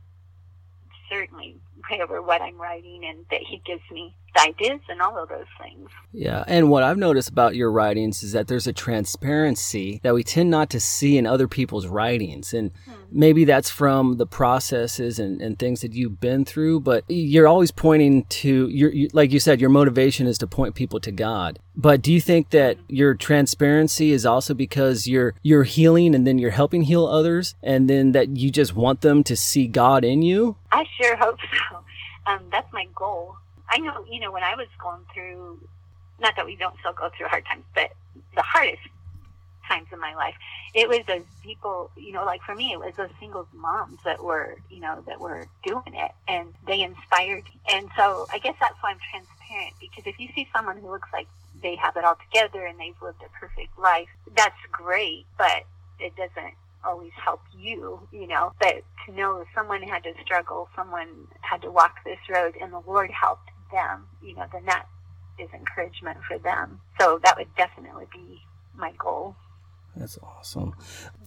certainly 1.08 1.56
pray 1.86 2.00
over 2.00 2.22
what 2.22 2.42
I'm 2.42 2.60
writing 2.60 3.04
and 3.04 3.24
that 3.30 3.40
he 3.40 3.62
gives 3.64 3.82
me 3.90 4.14
ideas 4.38 4.80
and 4.88 5.00
all 5.00 5.16
of 5.16 5.28
those 5.28 5.46
things. 5.60 5.88
Yeah, 6.12 6.44
and 6.46 6.70
what 6.70 6.82
I've 6.82 6.98
noticed 6.98 7.28
about 7.28 7.54
your 7.54 7.70
writings 7.70 8.22
is 8.22 8.32
that 8.32 8.48
there's 8.48 8.66
a 8.66 8.72
transparency 8.72 10.00
that 10.02 10.14
we 10.14 10.22
tend 10.22 10.50
not 10.50 10.70
to 10.70 10.80
see 10.80 11.18
in 11.18 11.26
other 11.26 11.48
people's 11.48 11.86
writings. 11.86 12.52
And 12.52 12.70
hmm. 12.84 12.92
maybe 13.10 13.44
that's 13.44 13.70
from 13.70 14.16
the 14.16 14.26
processes 14.26 15.18
and, 15.18 15.40
and 15.40 15.58
things 15.58 15.80
that 15.82 15.92
you've 15.92 16.20
been 16.20 16.44
through, 16.44 16.80
but 16.80 17.04
you're 17.08 17.48
always 17.48 17.70
pointing 17.70 18.24
to, 18.24 18.68
your, 18.68 18.92
you, 18.92 19.08
like 19.12 19.32
you 19.32 19.40
said, 19.40 19.60
your 19.60 19.70
motivation 19.70 20.26
is 20.26 20.38
to 20.38 20.46
point 20.46 20.74
people 20.74 21.00
to 21.00 21.12
God. 21.12 21.58
But 21.76 22.02
do 22.02 22.12
you 22.12 22.20
think 22.20 22.50
that 22.50 22.76
hmm. 22.76 22.82
your 22.88 23.14
transparency 23.14 24.12
is 24.12 24.24
also 24.24 24.54
because 24.54 25.06
you're 25.06 25.34
you're 25.42 25.64
healing 25.64 26.14
and 26.14 26.26
then 26.26 26.38
you're 26.38 26.50
helping 26.50 26.82
heal 26.82 27.06
others 27.06 27.54
and 27.62 27.90
then 27.90 28.12
that 28.12 28.36
you 28.36 28.50
just 28.50 28.74
want 28.74 29.00
them 29.00 29.24
to 29.24 29.36
see 29.36 29.66
God 29.66 30.04
in 30.04 30.22
you? 30.22 30.56
I 30.70 30.84
sure 31.00 31.16
hope 31.16 31.38
so. 31.40 31.73
Um, 32.26 32.40
that's 32.50 32.72
my 32.72 32.86
goal. 32.94 33.36
I 33.68 33.78
know, 33.78 34.04
you 34.10 34.20
know, 34.20 34.32
when 34.32 34.42
I 34.42 34.54
was 34.54 34.68
going 34.82 35.02
through, 35.12 35.60
not 36.20 36.36
that 36.36 36.46
we 36.46 36.56
don't 36.56 36.78
still 36.80 36.92
go 36.92 37.10
through 37.16 37.28
hard 37.28 37.44
times, 37.46 37.64
but 37.74 37.90
the 38.34 38.42
hardest 38.42 38.82
times 39.68 39.86
in 39.92 40.00
my 40.00 40.14
life, 40.14 40.34
it 40.74 40.88
was 40.88 41.00
those 41.06 41.24
people, 41.42 41.90
you 41.96 42.12
know, 42.12 42.24
like 42.24 42.42
for 42.42 42.54
me, 42.54 42.72
it 42.72 42.78
was 42.78 42.92
those 42.96 43.10
single 43.18 43.46
moms 43.52 43.98
that 44.04 44.22
were, 44.22 44.56
you 44.70 44.80
know, 44.80 45.02
that 45.06 45.20
were 45.20 45.46
doing 45.64 45.94
it 45.94 46.12
and 46.28 46.48
they 46.66 46.82
inspired. 46.82 47.44
Me. 47.44 47.60
And 47.70 47.88
so 47.96 48.26
I 48.32 48.38
guess 48.38 48.54
that's 48.60 48.76
why 48.80 48.90
I'm 48.90 48.98
transparent 49.10 49.74
because 49.80 50.04
if 50.06 50.18
you 50.20 50.28
see 50.34 50.48
someone 50.54 50.78
who 50.78 50.90
looks 50.90 51.08
like 51.12 51.26
they 51.62 51.76
have 51.76 51.96
it 51.96 52.04
all 52.04 52.16
together 52.30 52.66
and 52.66 52.78
they've 52.78 53.00
lived 53.02 53.22
a 53.24 53.38
perfect 53.38 53.78
life, 53.78 54.08
that's 54.36 54.58
great, 54.70 55.26
but 55.38 55.64
it 55.98 56.14
doesn't 56.16 56.54
always 56.86 57.12
help 57.22 57.40
you, 57.58 58.00
you 58.12 58.26
know, 58.26 58.52
but 58.60 58.82
to 59.06 59.12
know 59.14 59.44
someone 59.54 59.82
had 59.82 60.02
to 60.04 60.12
struggle, 60.24 60.68
someone 60.76 61.08
had 61.40 61.62
to 61.62 61.70
walk 61.70 61.96
this 62.04 62.18
road 62.30 62.54
and 62.60 62.72
the 62.72 62.82
Lord 62.86 63.10
helped 63.10 63.50
them, 63.72 64.06
you 64.22 64.34
know, 64.34 64.44
then 64.52 64.64
that 64.66 64.86
is 65.38 65.48
encouragement 65.52 66.18
for 66.28 66.38
them. 66.38 66.80
So 67.00 67.20
that 67.24 67.36
would 67.36 67.54
definitely 67.56 68.06
be 68.12 68.42
my 68.76 68.92
goal. 68.98 69.36
That's 69.96 70.18
awesome. 70.22 70.74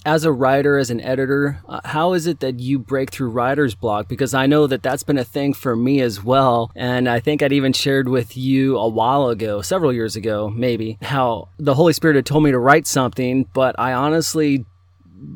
As 0.06 0.26
a 0.26 0.32
writer, 0.32 0.78
as 0.78 0.90
an 0.90 1.00
editor, 1.02 1.62
uh, 1.68 1.80
how 1.86 2.14
is 2.14 2.28
it 2.28 2.42
that 2.42 2.60
you 2.60 2.80
break 2.80 3.12
through 3.12 3.30
writer's 3.30 3.76
block? 3.76 4.10
Because 4.10 4.34
I 4.34 4.46
know 4.46 4.68
that 4.68 4.84
that's 4.84 5.04
been 5.04 5.18
a 5.18 5.24
thing 5.24 5.54
for 5.54 5.76
me 5.76 6.02
as 6.02 6.22
well. 6.22 6.72
And 6.76 7.08
I 7.08 7.20
think 7.20 7.42
I'd 7.42 7.54
even 7.54 7.74
shared 7.74 8.10
with 8.10 8.36
you 8.36 8.78
a 8.78 8.88
while 8.88 9.30
ago, 9.30 9.62
several 9.62 9.94
years 9.94 10.16
ago, 10.16 10.50
maybe, 10.50 10.98
how 11.02 11.50
the 11.58 11.76
Holy 11.76 11.94
Spirit 11.94 12.16
had 12.18 12.26
told 12.26 12.44
me 12.44 12.52
to 12.52 12.60
write 12.60 12.88
something, 12.88 13.46
but 13.54 13.80
I 13.80 13.94
honestly 13.94 14.66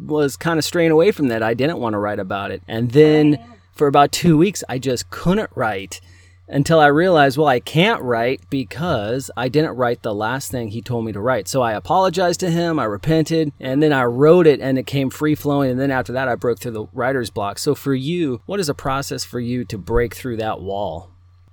was 0.06 0.36
kind 0.36 0.58
of 0.60 0.66
straying 0.66 0.92
away 0.92 1.12
from 1.12 1.28
that. 1.30 1.44
I 1.44 1.54
didn't 1.54 1.80
want 1.80 1.94
to 1.94 2.00
write 2.00 2.20
about 2.20 2.52
it. 2.52 2.62
And 2.68 2.92
then 2.92 3.40
for 3.74 3.88
about 3.88 4.12
two 4.12 4.38
weeks, 4.38 4.64
I 4.70 4.78
just 4.80 5.10
couldn't 5.10 5.50
write 5.56 6.02
until 6.48 6.80
I 6.80 6.88
realized, 6.88 7.38
well, 7.38 7.48
I 7.48 7.62
can't 7.62 8.02
write 8.02 8.42
because 8.50 9.32
I 9.38 9.48
didn't 9.48 9.78
write 9.78 10.02
the 10.02 10.14
last 10.14 10.52
thing 10.52 10.70
he 10.70 10.82
told 10.82 11.06
me 11.06 11.14
to 11.14 11.22
write. 11.22 11.48
So 11.48 11.62
I 11.62 11.74
apologized 11.74 12.42
to 12.42 12.50
him, 12.50 12.78
I 12.78 12.84
repented, 12.84 13.54
and 13.60 13.82
then 13.82 13.94
I 13.94 14.04
wrote 14.04 14.48
it 14.48 14.60
and 14.60 14.78
it 14.78 14.86
came 14.86 15.10
free 15.10 15.36
flowing. 15.36 15.72
And 15.72 15.80
then 15.80 15.92
after 15.92 16.12
that, 16.14 16.28
I 16.28 16.36
broke 16.36 16.60
through 16.60 16.72
the 16.72 16.88
writer's 16.92 17.30
block. 17.30 17.58
So 17.58 17.74
for 17.74 17.96
you, 17.96 18.42
what 18.46 18.60
is 18.60 18.68
a 18.68 18.74
process 18.74 19.24
for 19.24 19.40
you 19.40 19.64
to 19.66 19.78
break 19.78 20.14
through 20.14 20.38
that 20.38 20.60
wall? 20.62 21.10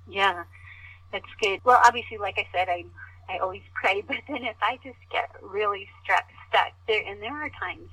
Yeah, 0.09 0.43
that's 1.13 1.25
good. 1.41 1.61
Well, 1.63 1.81
obviously, 1.85 2.17
like 2.17 2.37
I 2.37 2.47
said, 2.51 2.67
I 2.67 2.83
I 3.29 3.37
always 3.37 3.61
pray, 3.79 4.01
but 4.07 4.17
then 4.27 4.43
if 4.43 4.57
I 4.61 4.77
just 4.83 4.97
get 5.11 5.29
really 5.41 5.87
stuck, 6.03 6.25
stuck 6.49 6.73
there, 6.87 7.03
and 7.05 7.21
there 7.21 7.33
are 7.33 7.49
times, 7.59 7.89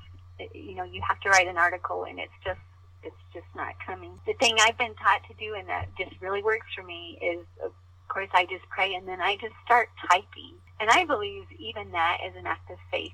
you 0.55 0.75
know, 0.75 0.85
you 0.85 1.01
have 1.07 1.21
to 1.21 1.31
write 1.31 1.49
an 1.49 1.59
article 1.59 2.05
and 2.05 2.19
it's 2.19 2.33
just 2.45 2.61
it's 3.03 3.17
just 3.33 3.47
not 3.55 3.75
coming. 3.85 4.19
The 4.27 4.35
thing 4.35 4.57
I've 4.61 4.79
been 4.79 4.95
taught 4.95 5.23
to 5.29 5.35
do 5.39 5.55
and 5.55 5.69
that 5.69 5.89
just 5.97 6.21
really 6.21 6.43
works 6.43 6.67
for 6.75 6.83
me 6.83 7.19
is, 7.23 7.47
of 7.65 7.73
course, 8.09 8.29
I 8.33 8.45
just 8.47 8.69
pray 8.69 8.95
and 8.95 9.07
then 9.07 9.21
I 9.21 9.37
just 9.37 9.55
start 9.65 9.89
typing. 10.11 10.55
And 10.81 10.91
I 10.91 11.05
believe 11.05 11.45
even 11.59 11.93
that 11.93 12.19
is 12.27 12.35
an 12.37 12.47
act 12.47 12.71
of 12.71 12.79
faith. 12.91 13.13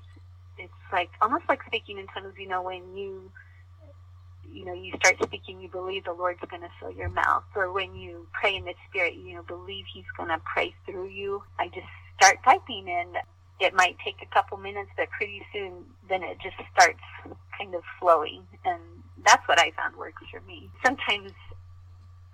It's 0.57 0.73
like 0.91 1.09
almost 1.21 1.45
like 1.47 1.61
speaking 1.67 1.97
in 1.99 2.07
tongues. 2.07 2.33
You 2.37 2.47
know, 2.47 2.61
when 2.61 2.95
you 2.95 3.31
you 4.51 4.65
know, 4.65 4.73
you 4.73 4.93
start 4.97 5.15
speaking, 5.23 5.59
you 5.61 5.67
believe 5.67 6.03
the 6.05 6.13
Lord's 6.13 6.39
going 6.49 6.61
to 6.61 6.69
fill 6.79 6.91
your 6.91 7.09
mouth. 7.09 7.43
Or 7.55 7.71
when 7.71 7.95
you 7.95 8.27
pray 8.33 8.55
in 8.55 8.65
the 8.65 8.73
Spirit, 8.89 9.15
you 9.15 9.35
know, 9.35 9.43
believe 9.43 9.85
He's 9.91 10.05
going 10.15 10.29
to 10.29 10.39
pray 10.53 10.73
through 10.85 11.09
you. 11.09 11.43
I 11.59 11.67
just 11.69 11.87
start 12.17 12.37
typing, 12.45 12.87
and 12.87 13.17
it 13.63 13.73
might 13.73 13.97
take 14.03 14.21
a 14.21 14.33
couple 14.33 14.57
minutes, 14.57 14.89
but 14.97 15.09
pretty 15.09 15.41
soon, 15.51 15.85
then 16.09 16.23
it 16.23 16.37
just 16.41 16.55
starts 16.73 17.01
kind 17.57 17.73
of 17.75 17.81
flowing. 17.99 18.43
And 18.65 18.81
that's 19.25 19.47
what 19.47 19.59
I 19.59 19.71
found 19.71 19.95
works 19.95 20.23
for 20.31 20.41
me. 20.41 20.69
Sometimes 20.83 21.31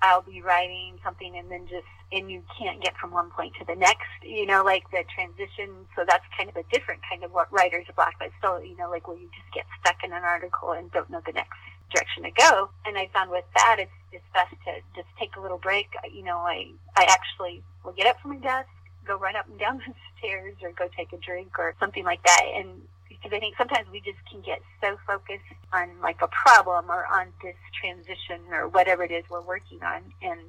I'll 0.02 0.22
be 0.22 0.42
writing 0.42 0.98
something 1.04 1.38
and 1.38 1.52
then 1.52 1.68
just, 1.68 1.88
and 2.12 2.32
you 2.32 2.42
can't 2.58 2.82
get 2.82 2.96
from 2.98 3.12
one 3.12 3.30
point 3.30 3.54
to 3.60 3.66
the 3.66 3.76
next, 3.76 4.08
you 4.24 4.46
know, 4.46 4.64
like 4.64 4.90
the 4.92 5.04
transition. 5.14 5.86
So 5.96 6.04
that's 6.08 6.24
kind 6.38 6.50
of 6.50 6.56
a 6.56 6.64
different 6.72 7.02
kind 7.10 7.24
of 7.24 7.32
what 7.32 7.52
writer's 7.52 7.86
block, 7.96 8.14
but 8.18 8.30
still, 8.40 8.64
you 8.64 8.78
know, 8.78 8.90
like 8.90 9.08
where 9.08 9.18
you 9.18 9.30
just 9.36 9.54
get 9.54 9.66
stuck 9.80 9.98
in 10.04 10.12
an 10.14 10.24
article 10.24 10.72
and 10.72 10.92
don't 10.92 11.10
know 11.10 11.22
the 11.26 11.34
next 11.34 11.58
direction 11.92 12.24
to 12.24 12.32
go. 12.32 12.70
And 12.86 12.98
I 12.98 13.10
found 13.14 13.30
with 13.30 13.46
that, 13.56 13.78
it's, 13.80 13.92
it's 14.12 14.24
best 14.34 14.56
to 14.66 14.82
just 14.96 15.08
take 15.20 15.36
a 15.36 15.42
little 15.42 15.60
break. 15.60 15.88
You 16.12 16.24
know, 16.24 16.38
I, 16.38 16.72
I 16.96 17.04
actually 17.04 17.62
will 17.84 17.94
get 17.94 18.08
up 18.08 18.20
from 18.22 18.32
my 18.32 18.38
desk, 18.38 18.70
go 19.06 19.18
run 19.18 19.36
up 19.36 19.48
and 19.50 19.60
down 19.60 19.78
the 19.78 19.94
or 20.24 20.72
go 20.72 20.88
take 20.96 21.14
a 21.14 21.18
drink 21.18 21.58
or 21.58 21.76
something 21.80 22.04
like 22.04 22.24
that. 22.24 22.44
And 22.56 22.82
because 23.08 23.32
I 23.34 23.40
think 23.40 23.56
sometimes 23.58 23.88
we 23.92 24.00
just 24.02 24.18
can 24.30 24.42
get 24.42 24.62
so 24.82 24.98
focused 25.06 25.44
on 25.74 25.90
like 26.02 26.22
a 26.22 26.28
problem 26.28 26.90
or 26.90 27.06
on 27.08 27.28
this 27.44 27.56
transition 27.80 28.42
or 28.52 28.68
whatever 28.68 29.04
it 29.04 29.12
is 29.12 29.24
we're 29.30 29.42
working 29.42 29.82
on, 29.84 30.02
and 30.22 30.40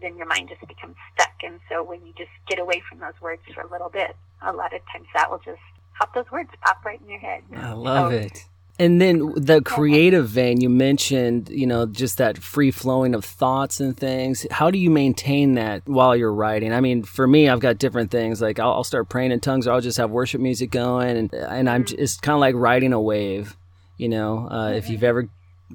then 0.00 0.16
your 0.16 0.26
mind 0.26 0.48
just 0.48 0.66
becomes 0.66 0.96
stuck. 1.14 1.32
And 1.42 1.60
so 1.68 1.82
when 1.82 2.04
you 2.06 2.12
just 2.16 2.30
get 2.48 2.58
away 2.58 2.82
from 2.88 2.98
those 2.98 3.18
words 3.20 3.42
for 3.54 3.62
a 3.62 3.70
little 3.70 3.88
bit, 3.88 4.16
a 4.42 4.52
lot 4.52 4.74
of 4.74 4.80
times 4.92 5.06
that 5.14 5.30
will 5.30 5.40
just 5.44 5.60
pop 5.98 6.14
those 6.14 6.30
words 6.30 6.50
pop 6.62 6.84
right 6.84 7.00
in 7.00 7.08
your 7.08 7.20
head. 7.20 7.42
I 7.54 7.72
love 7.72 8.12
so, 8.12 8.18
it. 8.18 8.46
And 8.80 8.98
then 8.98 9.34
the 9.36 9.60
creative 9.60 10.26
vein, 10.26 10.62
you 10.62 10.70
mentioned, 10.70 11.50
you 11.50 11.66
know, 11.66 11.84
just 11.84 12.16
that 12.16 12.38
free 12.38 12.70
flowing 12.70 13.14
of 13.14 13.26
thoughts 13.26 13.78
and 13.78 13.94
things. 13.94 14.46
How 14.50 14.70
do 14.70 14.78
you 14.78 14.88
maintain 14.88 15.52
that 15.56 15.86
while 15.86 16.16
you're 16.16 16.32
writing? 16.32 16.72
I 16.72 16.80
mean, 16.80 17.02
for 17.02 17.26
me, 17.26 17.50
I've 17.50 17.60
got 17.60 17.76
different 17.76 18.10
things. 18.10 18.40
Like 18.40 18.58
I'll, 18.58 18.72
I'll 18.72 18.84
start 18.84 19.10
praying 19.10 19.32
in 19.32 19.40
tongues, 19.40 19.66
or 19.66 19.72
I'll 19.72 19.82
just 19.82 19.98
have 19.98 20.10
worship 20.10 20.40
music 20.40 20.70
going, 20.70 21.18
and 21.18 21.34
and 21.34 21.68
I'm 21.68 21.84
mm-hmm. 21.84 22.00
it's 22.00 22.16
kind 22.16 22.32
of 22.32 22.40
like 22.40 22.54
riding 22.54 22.94
a 22.94 23.00
wave. 23.00 23.54
You 23.98 24.08
know, 24.08 24.48
uh, 24.50 24.72
if 24.74 24.88
you've 24.88 25.04
ever 25.04 25.28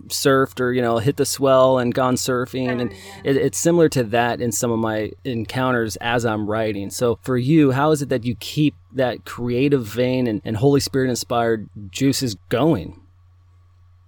surfed 0.07 0.59
or 0.59 0.71
you 0.71 0.81
know 0.81 0.97
hit 0.97 1.17
the 1.17 1.25
swell 1.25 1.79
and 1.79 1.93
gone 1.93 2.15
surfing. 2.15 2.69
And 2.69 2.91
oh, 2.91 2.95
it, 3.23 3.37
it's 3.37 3.57
similar 3.57 3.89
to 3.89 4.03
that 4.05 4.41
in 4.41 4.51
some 4.51 4.71
of 4.71 4.79
my 4.79 5.11
encounters 5.23 5.95
as 5.97 6.25
i'm 6.25 6.49
writing. 6.49 6.89
So 6.89 7.19
for 7.21 7.37
you 7.37 7.71
how 7.71 7.91
is 7.91 8.01
it 8.01 8.09
that 8.09 8.25
you 8.25 8.35
keep 8.35 8.75
that 8.93 9.25
creative 9.25 9.85
vein 9.85 10.27
and, 10.27 10.41
and 10.45 10.57
holy 10.57 10.79
spirit 10.79 11.09
inspired 11.09 11.69
juices 11.89 12.35
going? 12.49 13.01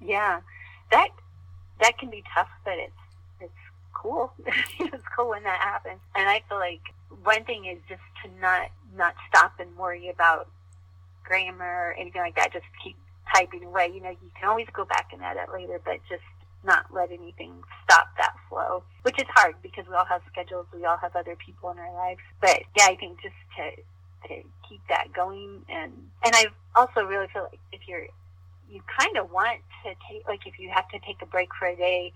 Yeah. 0.01 0.41
That 0.91 1.09
that 1.79 1.97
can 1.97 2.09
be 2.09 2.23
tough 2.33 2.49
but 2.65 2.75
it's 2.77 2.93
it's 3.41 3.53
cool. 3.93 4.33
It's 4.79 5.03
cool 5.15 5.29
when 5.29 5.43
that 5.43 5.59
happens. 5.59 5.99
And 6.15 6.29
i 6.29 6.43
feel 6.47 6.59
like 6.59 6.81
one 7.23 7.43
thing 7.45 7.65
is 7.65 7.79
just 7.89 8.01
to 8.23 8.41
not 8.41 8.69
not 8.95 9.15
stop 9.29 9.59
and 9.59 9.75
worry 9.77 10.09
about 10.09 10.49
grammar 11.23 11.89
or 11.89 11.95
anything 11.99 12.21
like 12.21 12.35
that. 12.35 12.53
Just 12.53 12.65
keep 12.83 12.95
typing 13.33 13.63
away. 13.63 13.91
You 13.93 14.01
know, 14.01 14.09
you 14.09 14.31
can 14.39 14.49
always 14.49 14.67
go 14.73 14.85
back 14.85 15.09
and 15.13 15.21
edit 15.21 15.51
later, 15.53 15.79
but 15.83 15.99
just 16.09 16.23
not 16.63 16.85
let 16.93 17.11
anything 17.11 17.53
stop 17.83 18.07
that 18.17 18.33
flow, 18.49 18.83
which 19.03 19.19
is 19.19 19.27
hard 19.29 19.55
because 19.61 19.87
we 19.87 19.95
all 19.95 20.05
have 20.05 20.21
schedules, 20.31 20.65
we 20.73 20.85
all 20.85 20.97
have 20.97 21.15
other 21.15 21.35
people 21.35 21.69
in 21.71 21.79
our 21.79 21.93
lives. 21.93 22.19
But 22.41 22.61
yeah, 22.75 22.85
I 22.85 22.95
think 22.95 23.21
just 23.21 23.35
to 23.57 23.81
to 24.27 24.41
keep 24.67 24.81
that 24.89 25.13
going, 25.13 25.63
and 25.69 25.93
and 26.23 26.35
I 26.35 26.47
also 26.75 27.05
really 27.05 27.27
feel 27.27 27.43
like 27.43 27.59
if 27.71 27.87
you're 27.87 28.07
you 28.69 28.81
kind 28.99 29.17
of 29.17 29.31
want 29.31 29.59
to 29.83 29.93
take 30.09 30.27
like 30.27 30.45
if 30.45 30.59
you 30.59 30.69
have 30.69 30.87
to 30.89 30.99
take 30.99 31.21
a 31.21 31.25
break 31.25 31.49
for 31.57 31.67
a 31.67 31.75
day, 31.75 32.11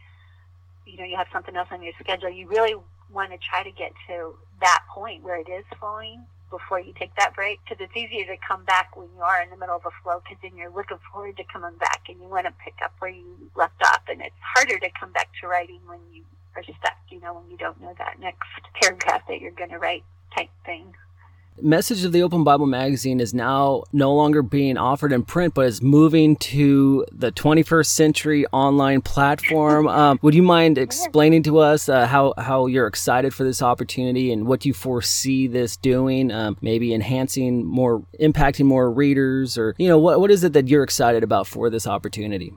you 0.85 0.97
know, 0.97 1.05
you 1.05 1.15
have 1.15 1.27
something 1.31 1.55
else 1.55 1.69
on 1.71 1.81
your 1.81 1.93
schedule, 1.99 2.29
you 2.29 2.47
really 2.47 2.75
want 3.11 3.31
to 3.31 3.37
try 3.37 3.63
to 3.63 3.71
get 3.71 3.91
to 4.07 4.35
that 4.61 4.83
point 4.93 5.23
where 5.23 5.39
it 5.39 5.49
is 5.49 5.65
flowing 5.79 6.25
before 6.51 6.79
you 6.79 6.93
take 6.99 7.15
that 7.15 7.33
break 7.33 7.59
because 7.63 7.83
it's 7.83 7.95
easier 7.97 8.25
to 8.27 8.37
come 8.47 8.63
back 8.65 8.95
when 8.95 9.07
you 9.15 9.21
are 9.21 9.41
in 9.41 9.49
the 9.49 9.57
middle 9.57 9.75
of 9.75 9.85
a 9.85 9.91
flow 10.03 10.21
because 10.21 10.37
then 10.43 10.55
you're 10.55 10.69
looking 10.69 10.99
forward 11.11 11.37
to 11.37 11.43
coming 11.45 11.77
back 11.79 12.03
and 12.09 12.19
you 12.21 12.27
want 12.27 12.45
to 12.45 12.53
pick 12.63 12.75
up 12.83 12.93
where 12.99 13.11
you 13.11 13.49
left 13.55 13.81
off. 13.81 14.03
And 14.09 14.21
it's 14.21 14.35
harder 14.55 14.77
to 14.77 14.89
come 14.99 15.11
back 15.11 15.29
to 15.41 15.47
writing 15.47 15.79
when 15.87 15.99
you 16.13 16.23
are 16.55 16.63
stuck 16.63 16.97
you 17.09 17.19
know 17.21 17.33
when 17.33 17.49
you 17.49 17.57
don't 17.57 17.79
know 17.81 17.93
that 17.97 18.19
next 18.19 18.49
paragraph 18.81 19.21
that 19.27 19.39
you're 19.39 19.51
going 19.51 19.69
to 19.69 19.77
write 19.77 20.03
type 20.35 20.49
thing 20.65 20.93
Message 21.59 22.05
of 22.05 22.11
the 22.11 22.23
Open 22.23 22.43
Bible 22.43 22.65
Magazine 22.65 23.19
is 23.19 23.33
now 23.33 23.83
no 23.91 24.13
longer 24.13 24.41
being 24.41 24.77
offered 24.77 25.11
in 25.11 25.23
print, 25.23 25.53
but 25.53 25.65
is 25.65 25.81
moving 25.81 26.35
to 26.37 27.05
the 27.11 27.31
21st 27.31 27.85
century 27.85 28.45
online 28.47 29.01
platform. 29.01 29.87
Um, 29.87 30.17
would 30.21 30.33
you 30.33 30.43
mind 30.43 30.77
explaining 30.77 31.43
to 31.43 31.59
us 31.59 31.89
uh, 31.89 32.07
how, 32.07 32.33
how 32.37 32.65
you're 32.65 32.87
excited 32.87 33.33
for 33.33 33.43
this 33.43 33.61
opportunity 33.61 34.31
and 34.31 34.47
what 34.47 34.65
you 34.65 34.73
foresee 34.73 35.45
this 35.47 35.75
doing? 35.77 36.31
Um, 36.31 36.57
maybe 36.61 36.93
enhancing 36.93 37.65
more, 37.65 38.03
impacting 38.19 38.65
more 38.65 38.89
readers, 38.89 39.57
or 39.57 39.75
you 39.77 39.87
know, 39.87 39.99
what 39.99 40.19
what 40.19 40.31
is 40.31 40.43
it 40.43 40.53
that 40.53 40.67
you're 40.67 40.83
excited 40.83 41.21
about 41.21 41.47
for 41.47 41.69
this 41.69 41.85
opportunity? 41.85 42.53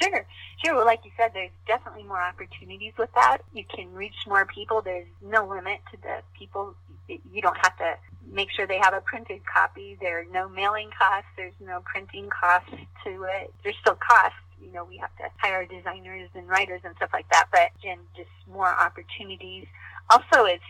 Sure. 0.00 0.26
Sure. 0.64 0.74
Well, 0.74 0.86
like 0.86 1.00
you 1.04 1.10
said, 1.16 1.32
there's 1.34 1.50
definitely 1.66 2.04
more 2.04 2.22
opportunities 2.22 2.92
with 2.98 3.10
that. 3.14 3.38
You 3.52 3.64
can 3.64 3.92
reach 3.92 4.14
more 4.26 4.46
people. 4.46 4.80
There's 4.80 5.06
no 5.22 5.46
limit 5.46 5.80
to 5.92 6.00
the 6.00 6.22
people. 6.38 6.74
You 7.08 7.42
don't 7.42 7.56
have 7.58 7.76
to 7.78 7.96
make 8.30 8.50
sure 8.50 8.66
they 8.66 8.78
have 8.78 8.94
a 8.94 9.00
printed 9.00 9.40
copy. 9.46 9.96
There 10.00 10.20
are 10.20 10.24
no 10.32 10.48
mailing 10.48 10.90
costs. 10.96 11.28
There's 11.36 11.54
no 11.60 11.80
printing 11.84 12.28
costs 12.30 12.70
to 13.04 13.24
it. 13.24 13.52
There's 13.62 13.76
still 13.80 13.96
costs. 13.96 14.38
You 14.60 14.72
know, 14.72 14.84
we 14.84 14.96
have 14.98 15.14
to 15.16 15.24
hire 15.38 15.64
designers 15.66 16.30
and 16.34 16.48
writers 16.48 16.80
and 16.84 16.94
stuff 16.96 17.10
like 17.12 17.28
that, 17.30 17.46
but 17.52 17.70
and 17.88 18.00
just 18.16 18.30
more 18.50 18.68
opportunities. 18.68 19.66
Also, 20.10 20.44
it's 20.44 20.64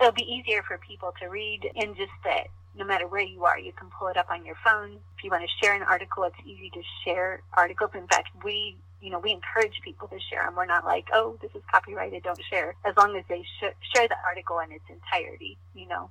it'll 0.00 0.12
be 0.12 0.22
easier 0.22 0.62
for 0.62 0.78
people 0.78 1.12
to 1.20 1.28
read 1.28 1.70
and 1.76 1.96
just 1.96 2.12
that 2.24 2.48
no 2.76 2.84
matter 2.84 3.06
where 3.06 3.22
you 3.22 3.44
are, 3.44 3.58
you 3.58 3.72
can 3.72 3.88
pull 3.96 4.08
it 4.08 4.16
up 4.16 4.28
on 4.30 4.44
your 4.44 4.56
phone. 4.64 4.98
If 5.16 5.22
you 5.22 5.30
want 5.30 5.44
to 5.44 5.64
share 5.64 5.74
an 5.74 5.82
article, 5.82 6.24
it's 6.24 6.36
easy 6.44 6.70
to 6.70 6.82
share 7.04 7.40
articles. 7.54 7.90
In 7.94 8.06
fact, 8.08 8.28
we 8.44 8.76
you 9.00 9.10
know, 9.10 9.18
we 9.18 9.32
encourage 9.32 9.80
people 9.84 10.08
to 10.08 10.18
share 10.18 10.44
them. 10.44 10.56
We're 10.56 10.64
not 10.64 10.86
like, 10.86 11.08
oh, 11.12 11.36
this 11.42 11.50
is 11.54 11.60
copyrighted, 11.70 12.22
don't 12.22 12.40
share. 12.48 12.74
As 12.86 12.96
long 12.96 13.14
as 13.18 13.24
they 13.28 13.42
sh- 13.42 13.76
share 13.94 14.08
the 14.08 14.16
article 14.26 14.60
in 14.60 14.72
its 14.72 14.84
entirety, 14.88 15.58
you 15.74 15.86
know 15.86 16.08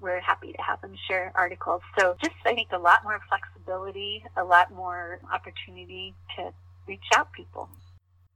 we're 0.00 0.20
happy 0.20 0.52
to 0.52 0.62
have 0.62 0.80
them 0.80 0.94
share 1.08 1.32
articles. 1.34 1.82
So 1.98 2.16
just, 2.22 2.34
I 2.46 2.54
think, 2.54 2.68
a 2.72 2.78
lot 2.78 3.04
more 3.04 3.20
flexibility, 3.28 4.24
a 4.36 4.44
lot 4.44 4.72
more 4.72 5.20
opportunity 5.32 6.14
to 6.36 6.52
reach 6.86 7.04
out 7.14 7.32
people. 7.32 7.68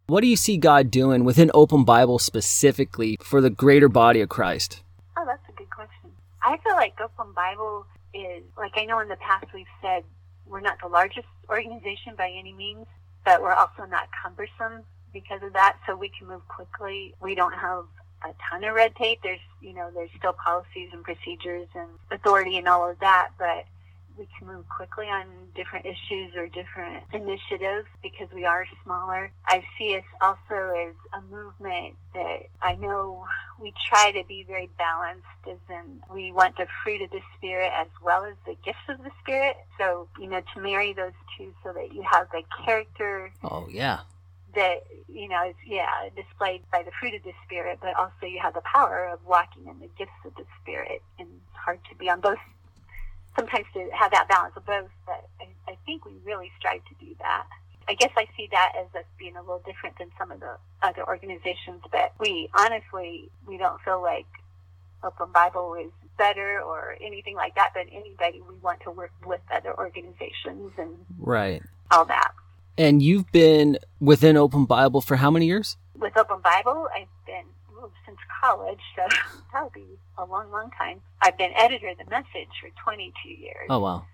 What 0.06 0.20
do 0.20 0.26
you 0.26 0.36
see 0.36 0.56
God 0.56 0.90
doing 0.90 1.24
within 1.24 1.50
Open 1.54 1.84
Bible 1.84 2.18
specifically 2.18 3.16
for 3.22 3.40
the 3.40 3.50
greater 3.50 3.88
body 3.88 4.20
of 4.20 4.28
Christ? 4.28 4.82
Oh, 5.16 5.24
that's 5.24 5.48
a 5.48 5.52
good 5.52 5.70
question. 5.70 6.10
I 6.44 6.58
feel 6.58 6.74
like 6.74 6.94
Open 7.00 7.32
Bible 7.32 7.86
is, 8.12 8.42
like 8.58 8.72
I 8.76 8.84
know 8.84 8.98
in 8.98 9.08
the 9.08 9.16
past 9.16 9.46
we've 9.54 9.66
said, 9.80 10.04
we're 10.46 10.60
not 10.60 10.78
the 10.82 10.88
largest 10.88 11.28
organization 11.48 12.14
by 12.18 12.30
any 12.36 12.52
means, 12.52 12.86
but 13.24 13.40
we're 13.40 13.54
also 13.54 13.84
not 13.88 14.08
cumbersome 14.22 14.82
because 15.12 15.42
of 15.42 15.52
that, 15.52 15.76
so 15.86 15.94
we 15.94 16.10
can 16.18 16.26
move 16.26 16.46
quickly. 16.48 17.14
We 17.22 17.34
don't 17.34 17.54
have 17.54 17.84
a 18.24 18.34
ton 18.50 18.64
of 18.64 18.74
red 18.74 18.94
tape. 18.96 19.20
There's, 19.22 19.40
you 19.60 19.74
know, 19.74 19.90
there's 19.94 20.10
still 20.18 20.32
policies 20.32 20.90
and 20.92 21.02
procedures 21.02 21.68
and 21.74 21.88
authority 22.10 22.58
and 22.58 22.68
all 22.68 22.88
of 22.88 22.98
that, 23.00 23.30
but 23.38 23.64
we 24.18 24.28
can 24.38 24.46
move 24.46 24.68
quickly 24.68 25.06
on 25.06 25.24
different 25.54 25.86
issues 25.86 26.34
or 26.36 26.46
different 26.48 27.02
initiatives 27.12 27.86
because 28.02 28.28
we 28.34 28.44
are 28.44 28.66
smaller. 28.84 29.30
I 29.46 29.64
see 29.78 29.96
us 29.96 30.04
also 30.20 30.54
as 30.54 30.94
a 31.14 31.20
movement 31.34 31.94
that 32.14 32.48
I 32.60 32.74
know 32.74 33.24
we 33.60 33.72
try 33.88 34.12
to 34.12 34.22
be 34.26 34.44
very 34.46 34.68
balanced 34.78 35.24
as 35.48 35.58
in 35.70 36.02
we 36.12 36.32
want 36.32 36.56
the 36.56 36.66
fruit 36.82 37.02
of 37.02 37.10
the 37.10 37.20
spirit 37.36 37.70
as 37.74 37.88
well 38.02 38.24
as 38.24 38.34
the 38.46 38.56
gifts 38.64 38.78
of 38.88 38.98
the 38.98 39.10
spirit. 39.22 39.56
So, 39.78 40.08
you 40.18 40.28
know, 40.28 40.42
to 40.54 40.60
marry 40.60 40.92
those 40.92 41.12
two 41.38 41.52
so 41.62 41.72
that 41.72 41.94
you 41.94 42.02
have 42.10 42.28
the 42.32 42.42
character. 42.64 43.32
Oh, 43.42 43.66
yeah 43.70 44.00
that 44.54 44.84
you 45.08 45.28
know 45.28 45.48
is 45.48 45.54
yeah 45.66 46.08
displayed 46.16 46.62
by 46.70 46.82
the 46.82 46.90
fruit 46.98 47.14
of 47.14 47.22
the 47.22 47.32
spirit, 47.44 47.78
but 47.80 47.94
also 47.96 48.26
you 48.26 48.38
have 48.40 48.54
the 48.54 48.62
power 48.62 49.08
of 49.12 49.24
walking 49.26 49.66
in 49.66 49.78
the 49.80 49.88
gifts 49.98 50.12
of 50.24 50.34
the 50.34 50.44
spirit, 50.60 51.02
and 51.18 51.28
it's 51.28 51.56
hard 51.56 51.80
to 51.90 51.96
be 51.96 52.08
on 52.08 52.20
both. 52.20 52.38
Sometimes 53.36 53.66
to 53.72 53.88
have 53.94 54.10
that 54.12 54.28
balance 54.28 54.54
of 54.56 54.66
both, 54.66 54.90
but 55.06 55.26
I, 55.40 55.72
I 55.72 55.76
think 55.86 56.04
we 56.04 56.12
really 56.24 56.52
strive 56.58 56.84
to 56.84 57.04
do 57.04 57.14
that. 57.20 57.46
I 57.88 57.94
guess 57.94 58.10
I 58.16 58.26
see 58.36 58.48
that 58.52 58.72
as 58.78 58.94
us 58.94 59.06
being 59.18 59.36
a 59.36 59.40
little 59.40 59.62
different 59.64 59.98
than 59.98 60.10
some 60.18 60.30
of 60.30 60.40
the 60.40 60.56
other 60.82 61.06
organizations, 61.06 61.82
but 61.90 62.12
we 62.18 62.48
honestly 62.54 63.30
we 63.46 63.56
don't 63.56 63.80
feel 63.82 64.02
like 64.02 64.26
Open 65.02 65.32
Bible 65.32 65.74
is 65.74 65.90
better 66.18 66.60
or 66.60 66.96
anything 67.00 67.34
like 67.34 67.54
that 67.56 67.72
than 67.74 67.88
anybody. 67.88 68.40
We 68.48 68.56
want 68.56 68.80
to 68.82 68.90
work 68.90 69.12
with 69.26 69.40
other 69.52 69.76
organizations 69.76 70.72
and 70.78 70.90
right 71.18 71.62
all 71.90 72.04
that. 72.06 72.32
And 72.78 73.02
you've 73.02 73.30
been 73.32 73.78
within 74.00 74.36
Open 74.36 74.64
Bible 74.64 75.00
for 75.00 75.16
how 75.16 75.30
many 75.30 75.46
years? 75.46 75.76
With 75.98 76.16
Open 76.16 76.40
Bible, 76.42 76.88
I've 76.94 77.06
been 77.26 77.44
since 78.06 78.18
college, 78.42 78.80
so 78.96 79.02
that'll 79.52 79.70
be 79.70 79.98
a 80.18 80.24
long, 80.24 80.50
long 80.50 80.70
time. 80.78 81.00
I've 81.20 81.36
been 81.36 81.52
editor 81.56 81.88
of 81.88 81.98
the 81.98 82.04
Message 82.10 82.50
for 82.60 82.70
22 82.82 83.28
years. 83.28 83.66
Oh 83.68 83.80
wow! 83.80 84.04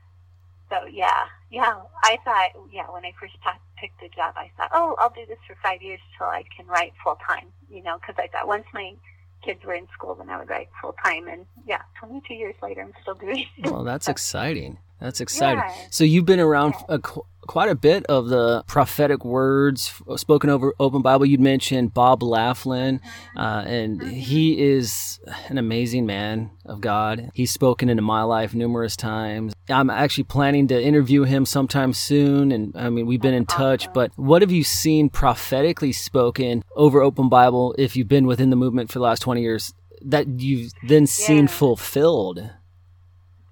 So 0.71 0.87
yeah, 0.90 1.27
yeah. 1.51 1.77
I 2.05 2.18
thought, 2.25 2.51
yeah, 2.73 2.90
when 2.90 3.05
I 3.05 3.12
first 3.21 3.35
picked 3.79 4.01
the 4.01 4.09
job, 4.09 4.35
I 4.37 4.51
thought, 4.57 4.71
oh, 4.73 4.97
I'll 4.99 5.11
do 5.11 5.25
this 5.27 5.38
for 5.47 5.57
five 5.62 5.83
years 5.83 6.01
till 6.16 6.27
I 6.27 6.44
can 6.55 6.66
write 6.66 6.92
full 7.03 7.18
time. 7.27 7.47
You 7.71 7.83
know, 7.83 7.99
because 7.99 8.16
I 8.18 8.29
thought 8.29 8.47
once 8.47 8.64
my 8.75 8.94
kids 9.42 9.64
were 9.64 9.75
in 9.75 9.87
school, 9.92 10.14
then 10.14 10.29
I 10.31 10.38
would 10.38 10.49
write 10.49 10.68
full 10.81 10.94
time. 11.05 11.29
And 11.29 11.47
yeah, 11.66 11.83
22 12.01 12.35
years 12.35 12.55
later, 12.62 12.83
I'm 12.83 12.92
still 13.03 13.14
doing 13.14 13.47
it. 13.57 13.71
Well, 13.71 13.85
that's 13.85 14.09
exciting. 14.14 14.79
That's 15.01 15.21
exciting. 15.21 15.59
Yeah. 15.59 15.87
So 15.90 16.05
you've 16.05 16.27
been 16.27 16.40
around 16.40 16.75
yeah. 16.88 16.97
a, 16.97 17.01
quite 17.48 17.68
a 17.68 17.74
bit 17.74 18.06
of 18.06 18.28
the 18.28 18.62
prophetic 18.68 19.24
words 19.24 19.92
spoken 20.14 20.50
over 20.50 20.72
Open 20.78 21.02
Bible. 21.02 21.26
You'd 21.26 21.40
mentioned 21.40 21.92
Bob 21.92 22.22
Laughlin, 22.22 23.00
uh, 23.37 23.64
and 23.66 24.00
he 24.00 24.61
is 24.62 25.18
an 25.48 25.58
amazing 25.58 26.06
man 26.06 26.50
of 26.64 26.80
God. 26.80 27.30
He's 27.34 27.50
spoken 27.50 27.88
into 27.88 28.02
my 28.02 28.22
life 28.22 28.54
numerous 28.54 28.94
times. 28.94 29.54
I'm 29.68 29.90
actually 29.90 30.24
planning 30.24 30.68
to 30.68 30.80
interview 30.80 31.24
him 31.24 31.44
sometime 31.44 31.92
soon, 31.92 32.52
and 32.52 32.76
I 32.76 32.90
mean 32.90 33.06
we've 33.06 33.20
been 33.20 33.34
in 33.34 33.46
touch. 33.46 33.92
But 33.92 34.12
what 34.16 34.42
have 34.42 34.52
you 34.52 34.62
seen 34.62 35.08
prophetically 35.08 35.90
spoken 35.92 36.62
over 36.76 37.02
Open 37.02 37.28
Bible? 37.28 37.74
If 37.76 37.96
you've 37.96 38.08
been 38.08 38.26
within 38.26 38.50
the 38.50 38.56
movement 38.56 38.92
for 38.92 39.00
the 39.00 39.04
last 39.04 39.22
20 39.22 39.40
years, 39.42 39.74
that 40.02 40.28
you've 40.28 40.70
then 40.87 41.08
seen 41.08 41.44
yeah. 41.44 41.50
fulfilled 41.50 42.50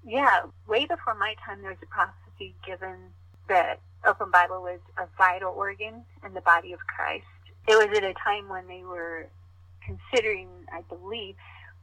yeah, 0.07 0.43
way 0.67 0.85
before 0.85 1.15
my 1.15 1.35
time, 1.45 1.61
there 1.61 1.71
was 1.71 1.79
a 1.83 1.85
prophecy 1.87 2.55
given 2.65 2.95
that 3.49 3.81
open 4.07 4.31
Bible 4.31 4.61
was 4.61 4.79
a 4.97 5.05
vital 5.17 5.51
organ 5.51 6.03
in 6.25 6.33
the 6.33 6.41
body 6.41 6.73
of 6.73 6.79
Christ. 6.87 7.25
It 7.67 7.75
was 7.75 7.95
at 7.97 8.03
a 8.03 8.13
time 8.13 8.49
when 8.49 8.67
they 8.67 8.83
were 8.83 9.27
considering, 9.85 10.47
I 10.71 10.81
believe, 10.81 11.35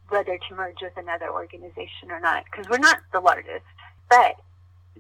whether 0.09 0.39
to 0.39 0.55
merge 0.55 0.81
with 0.83 0.97
another 0.97 1.31
organization 1.31 2.11
or 2.11 2.21
not, 2.21 2.45
because 2.45 2.69
we're 2.69 2.79
not 2.79 2.99
the 3.13 3.21
largest, 3.21 3.65
but 4.09 4.37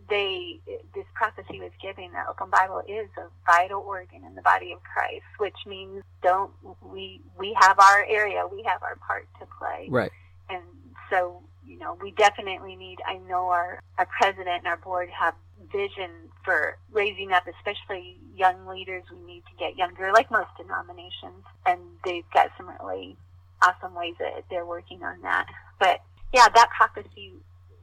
they 0.09 0.59
this 0.93 1.05
prophecy 1.15 1.61
was 1.61 1.71
giving 1.81 2.11
that 2.11 2.27
open 2.29 2.51
bible 2.51 2.83
is 2.89 3.09
a 3.17 3.27
vital 3.47 3.81
organ 3.81 4.25
in 4.27 4.35
the 4.35 4.43
body 4.43 4.73
of 4.73 4.81
christ 4.83 5.23
which 5.39 5.55
means 5.69 6.03
don't 6.21 6.51
we 6.83 7.21
we 7.39 7.57
have 7.59 7.79
our 7.79 8.05
area 8.09 8.45
we 8.51 8.61
have 8.65 8.83
our 8.83 8.97
part 8.97 9.29
to 9.39 9.47
play 9.57 9.87
right 9.89 10.11
and 10.51 10.65
so 11.09 11.41
you 11.67 11.79
know, 11.79 11.97
we 12.01 12.11
definitely 12.13 12.77
need, 12.77 12.99
I 13.07 13.19
know 13.29 13.49
our, 13.49 13.81
our 13.99 14.07
president 14.07 14.59
and 14.59 14.67
our 14.67 14.77
board 14.77 15.09
have 15.11 15.35
vision 15.73 16.11
for 16.45 16.77
raising 16.93 17.33
up, 17.33 17.45
especially 17.47 18.19
young 18.37 18.67
leaders. 18.67 19.05
We 19.11 19.21
need 19.21 19.43
to 19.51 19.57
get 19.59 19.77
younger, 19.77 20.13
like 20.13 20.31
most 20.31 20.51
denominations, 20.59 21.45
and 21.67 21.81
they've 22.05 22.29
got 22.33 22.51
some 22.57 22.69
really 22.81 23.17
awesome 23.63 23.95
ways 23.95 24.15
that 24.19 24.45
they're 24.51 24.67
working 24.67 25.03
on 25.03 25.21
that. 25.23 25.47
But 25.79 26.01
yeah, 26.33 26.49
that 26.55 26.71
prophecy 26.77 27.33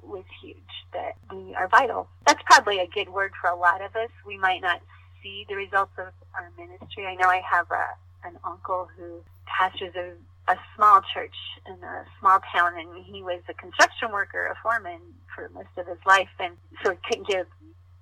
was 0.03 0.23
huge 0.41 0.57
that 0.93 1.13
we 1.31 1.55
are 1.55 1.67
vital. 1.67 2.07
That's 2.25 2.41
probably 2.45 2.79
a 2.79 2.87
good 2.87 3.09
word 3.09 3.31
for 3.39 3.49
a 3.49 3.55
lot 3.55 3.81
of 3.81 3.95
us. 3.95 4.09
We 4.25 4.37
might 4.37 4.61
not 4.61 4.81
see 5.23 5.45
the 5.47 5.55
results 5.55 5.93
of 5.97 6.13
our 6.35 6.51
ministry. 6.57 7.05
I 7.05 7.15
know 7.15 7.29
I 7.29 7.41
have 7.49 7.67
a, 7.71 8.27
an 8.27 8.37
uncle 8.43 8.89
who 8.97 9.21
pastors 9.45 9.95
a 9.95 10.13
a 10.47 10.55
small 10.75 11.01
church 11.13 11.35
in 11.67 11.73
a 11.83 12.05
small 12.19 12.39
town, 12.53 12.77
and 12.77 13.05
he 13.05 13.21
was 13.23 13.41
a 13.47 13.53
construction 13.53 14.11
worker, 14.11 14.47
a 14.47 14.55
foreman 14.61 14.99
for 15.33 15.49
most 15.49 15.69
of 15.77 15.87
his 15.87 15.99
life, 16.05 16.29
and 16.39 16.55
so 16.83 16.91
he 16.91 16.97
couldn't 17.07 17.27
give, 17.27 17.47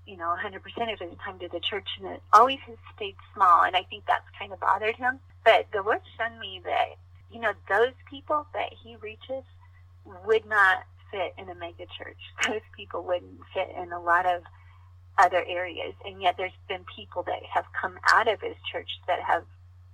you 0.10 0.18
know, 0.18 0.36
100% 0.44 0.58
of 0.58 1.00
his 1.00 1.18
time 1.24 1.38
to 1.38 1.48
the 1.48 1.60
church, 1.60 1.88
and 2.00 2.16
it 2.16 2.22
always 2.34 2.58
has 2.66 2.78
stayed 2.96 3.16
small, 3.36 3.64
and 3.64 3.76
I 3.76 3.84
think 3.84 4.06
that's 4.08 4.26
kind 4.38 4.52
of 4.52 4.60
bothered 4.60 4.96
him. 4.96 5.20
But 5.46 5.68
the 5.72 5.84
Lord 5.84 6.02
showed 6.18 6.40
me 6.40 6.62
that, 6.66 6.98
you 7.32 7.40
know, 7.40 7.54
those 7.70 7.94
people 8.10 8.48
that 8.56 8.74
he 8.84 8.96
reaches 8.96 9.44
would 10.26 10.48
not 10.48 10.84
fit 11.12 11.34
in 11.38 11.48
a 11.48 11.54
mega 11.54 11.86
church. 11.98 12.18
Those 12.48 12.66
people 12.76 13.04
wouldn't 13.04 13.40
fit 13.54 13.70
in 13.78 13.92
a 13.92 14.02
lot 14.02 14.26
of 14.26 14.42
other 15.20 15.44
areas, 15.48 15.94
and 16.06 16.22
yet 16.22 16.36
there's 16.38 16.58
been 16.68 16.86
people 16.96 17.24
that 17.24 17.44
have 17.54 17.66
come 17.80 18.00
out 18.12 18.28
of 18.28 18.42
his 18.42 18.56
church 18.72 18.90
that 19.08 19.20
have 19.22 19.44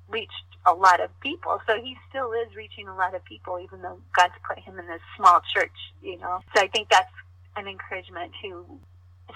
reached 0.08 0.32
a 0.66 0.74
lot 0.74 1.02
of 1.02 1.10
people. 1.20 1.60
So 1.68 1.76
he 1.82 1.98
still 2.10 2.32
is 2.32 2.56
reaching 2.56 2.88
a 2.88 2.96
lot 2.96 3.16
of 3.16 3.26
people, 3.26 3.60
even 3.60 3.82
though 3.82 4.00
God's 4.16 4.36
put 4.48 4.60
him 4.60 4.80
in 4.80 4.88
this 4.88 5.02
small 5.18 5.42
church, 5.54 5.76
you 6.02 6.18
know. 6.20 6.40
So 6.56 6.62
I 6.62 6.68
think 6.68 6.90
that's 6.90 7.12
an 7.58 7.68
encouragement 7.68 8.32
to 8.44 8.80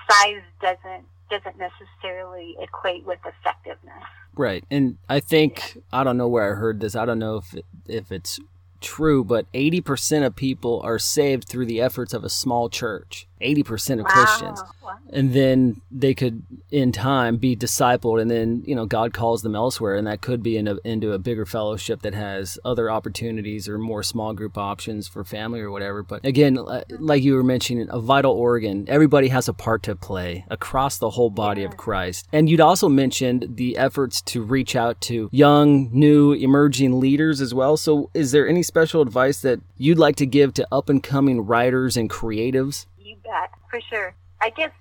size 0.10 0.42
doesn't 0.62 1.06
doesn't 1.30 1.58
necessarily 1.58 2.56
equate 2.60 3.06
with 3.06 3.20
effectiveness. 3.24 4.04
Right. 4.36 4.64
And 4.72 4.98
I 5.08 5.20
think 5.20 5.78
I 5.94 6.04
don't 6.04 6.18
know 6.18 6.28
where 6.28 6.54
I 6.54 6.56
heard 6.56 6.80
this. 6.80 6.96
I 6.96 7.06
don't 7.06 7.20
know 7.20 7.38
if 7.38 7.54
it, 7.54 7.66
if 7.88 8.12
it's 8.12 8.40
true, 8.82 9.24
but 9.24 9.52
80% 9.54 10.26
of 10.26 10.36
people 10.36 10.82
are 10.84 10.98
saved 10.98 11.48
through 11.48 11.66
the 11.66 11.82
efforts 11.82 12.14
of 12.14 12.24
a 12.24 12.30
small 12.30 12.70
church. 12.70 13.28
80% 13.42 14.00
of 14.00 14.06
Wow. 14.06 14.12
Christians. 14.12 14.64
Wow. 14.84 14.92
And 15.12 15.34
then 15.34 15.82
they 15.92 16.14
could, 16.14 16.44
in 16.72 16.92
time, 16.92 17.38
be 17.38 17.56
discipled, 17.56 18.22
and 18.22 18.30
then 18.30 18.64
you 18.66 18.76
know 18.76 18.86
God 18.86 19.14
calls 19.14 19.42
them 19.42 19.56
elsewhere, 19.56 19.96
and 19.96 20.08
that 20.08 20.22
could 20.22 20.44
be 20.44 20.58
in 20.58 20.68
a, 20.68 20.78
into 20.84 21.14
a 21.14 21.20
bigger 21.20 21.46
fellowship 21.46 22.02
that 22.02 22.14
has 22.14 22.60
other 22.66 22.90
opportunities 22.90 23.68
or 23.68 23.78
more 23.78 24.04
small 24.04 24.34
group 24.34 24.58
options 24.58 25.08
for 25.08 25.24
family 25.24 25.60
or 25.60 25.72
whatever. 25.72 26.04
But 26.04 26.26
again, 26.26 26.56
li- 26.56 26.62
mm-hmm. 26.90 27.04
like 27.04 27.24
you 27.24 27.36
were 27.36 27.44
mentioning, 27.44 27.88
a 27.90 28.00
vital 28.00 28.34
organ. 28.34 28.86
Everybody 28.88 29.28
has 29.30 29.48
a 29.48 29.54
part 29.54 29.84
to 29.84 29.96
play 29.96 30.46
across 30.50 30.98
the 30.98 31.12
whole 31.12 31.30
body 31.30 31.64
of 31.64 31.78
Christ. 31.78 32.28
And 32.32 32.50
you'd 32.50 32.62
also 32.62 32.90
mentioned 32.90 33.48
the 33.56 33.78
efforts 33.78 34.22
to 34.22 34.42
reach 34.42 34.76
out 34.76 35.00
to 35.02 35.30
young, 35.32 35.90
new, 35.92 36.34
emerging 36.34 37.00
leaders 37.00 37.42
as 37.42 37.54
well. 37.54 37.78
So, 37.78 38.10
is 38.14 38.32
there 38.32 38.48
any 38.48 38.64
special 38.64 39.02
advice 39.02 39.42
that 39.42 39.60
you'd 39.78 40.00
like 40.00 40.16
to 40.18 40.26
give 40.26 40.54
to 40.56 40.68
up 40.72 40.90
and 40.90 41.02
coming 41.02 41.42
writers 41.42 41.98
and 41.98 42.10
creatives? 42.10 42.86
Bet, 43.30 43.52
for 43.70 43.80
sure. 43.82 44.16
I 44.42 44.50
guess 44.50 44.72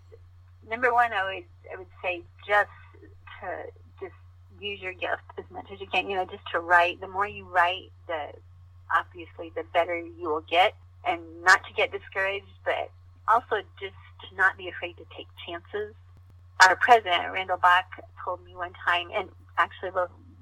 number 0.69 0.93
one, 0.93 1.13
I 1.13 1.25
would 1.25 1.45
I 1.73 1.77
would 1.77 1.93
say 2.03 2.23
just 2.47 2.71
to 3.41 3.49
just 4.01 4.15
use 4.59 4.81
your 4.81 4.95
gift 4.95 5.23
as 5.37 5.45
much 5.51 5.67
as 5.73 5.81
you 5.81 5.87
can. 5.87 6.09
You 6.09 6.17
know, 6.17 6.25
just 6.25 6.45
to 6.53 6.61
write. 6.61 7.01
The 7.01 7.09
more 7.09 7.27
you 7.27 7.45
write, 7.45 7.91
the 8.07 8.33
obviously 8.95 9.53
the 9.55 9.65
better 9.75 9.99
you 9.99 10.29
will 10.31 10.45
get, 10.49 10.75
and 11.07 11.21
not 11.45 11.63
to 11.67 11.73
get 11.75 11.93
discouraged, 11.93 12.47
but 12.65 12.91
also 13.29 13.57
just 13.79 13.95
to 14.31 14.37
not 14.37 14.57
be 14.57 14.69
afraid 14.69 14.97
to 14.97 15.05
take 15.15 15.27
chances. 15.47 15.95
Our 16.67 16.77
president 16.77 17.31
Randall 17.33 17.59
Bach 17.59 17.85
told 18.25 18.45
me 18.45 18.57
one 18.57 18.73
time, 18.85 19.11
and 19.15 19.29
actually 19.59 19.91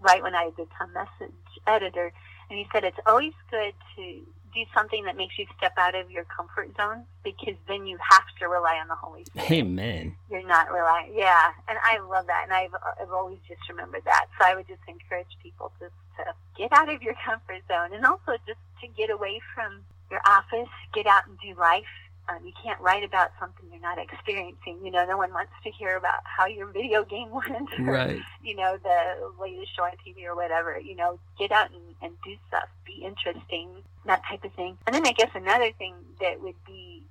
right 0.00 0.22
when 0.22 0.34
I 0.34 0.50
become 0.56 0.92
message 0.94 1.34
editor, 1.66 2.12
and 2.48 2.58
he 2.58 2.68
said 2.72 2.84
it's 2.84 2.98
always 3.06 3.32
good 3.50 3.74
to 3.96 4.20
do 4.56 4.64
something 4.72 5.04
that 5.04 5.16
makes 5.16 5.38
you 5.38 5.44
step 5.56 5.74
out 5.76 5.94
of 5.94 6.10
your 6.10 6.24
comfort 6.24 6.74
zone 6.76 7.04
because 7.22 7.54
then 7.68 7.86
you 7.86 7.98
have 8.00 8.24
to 8.40 8.48
rely 8.48 8.80
on 8.80 8.88
the 8.88 8.96
Holy 8.96 9.24
Spirit. 9.24 9.50
Amen. 9.52 10.16
You're 10.30 10.48
not 10.48 10.72
relying, 10.72 11.12
yeah. 11.14 11.52
And 11.68 11.76
I 11.84 12.00
love 12.00 12.26
that, 12.26 12.44
and 12.44 12.52
I've 12.52 12.74
I've 13.00 13.12
always 13.12 13.38
just 13.46 13.60
remembered 13.68 14.02
that. 14.06 14.26
So 14.38 14.46
I 14.46 14.56
would 14.56 14.66
just 14.66 14.80
encourage 14.88 15.28
people 15.42 15.70
just 15.78 15.92
to 16.16 16.32
get 16.56 16.72
out 16.72 16.88
of 16.88 17.02
your 17.02 17.14
comfort 17.24 17.60
zone, 17.68 17.92
and 17.92 18.04
also 18.06 18.40
just 18.48 18.58
to 18.80 18.88
get 18.88 19.10
away 19.10 19.40
from 19.54 19.84
your 20.10 20.20
office, 20.26 20.72
get 20.94 21.06
out 21.06 21.28
and 21.28 21.36
do 21.38 21.58
life. 21.60 21.84
Um, 22.28 22.38
you 22.44 22.52
can't 22.62 22.80
write 22.80 23.04
about 23.04 23.30
something 23.38 23.64
you're 23.70 23.80
not 23.80 23.98
experiencing. 23.98 24.78
You 24.84 24.90
know, 24.90 25.06
no 25.06 25.16
one 25.16 25.32
wants 25.32 25.52
to 25.62 25.70
hear 25.70 25.96
about 25.96 26.20
how 26.24 26.46
your 26.46 26.66
video 26.66 27.04
game 27.04 27.30
went. 27.32 27.68
or, 27.78 27.92
Right. 27.92 28.20
you 28.42 28.56
know, 28.56 28.76
the 28.82 29.30
latest 29.40 29.76
show 29.76 29.84
on 29.84 29.92
TV 30.06 30.24
or 30.24 30.34
whatever. 30.34 30.78
You 30.78 30.96
know, 30.96 31.18
get 31.38 31.52
out 31.52 31.70
and, 31.70 31.82
and 32.02 32.12
do 32.24 32.34
stuff, 32.48 32.68
be 32.84 33.04
interesting, 33.04 33.68
that 34.06 34.22
type 34.28 34.44
of 34.44 34.52
thing. 34.54 34.76
And 34.86 34.94
then 34.94 35.06
I 35.06 35.12
guess 35.12 35.30
another 35.34 35.70
thing 35.78 35.94
that 36.20 36.40
would 36.42 36.56
be 36.66 37.02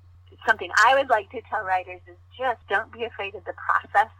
something 0.46 0.70
I 0.84 0.94
would 0.94 1.08
like 1.08 1.30
to 1.30 1.40
tell 1.48 1.64
writers 1.64 2.00
is 2.06 2.16
just 2.38 2.60
don't 2.68 2.92
be 2.92 3.04
afraid 3.04 3.34
of 3.34 3.44
the 3.44 3.54
process. 3.54 4.10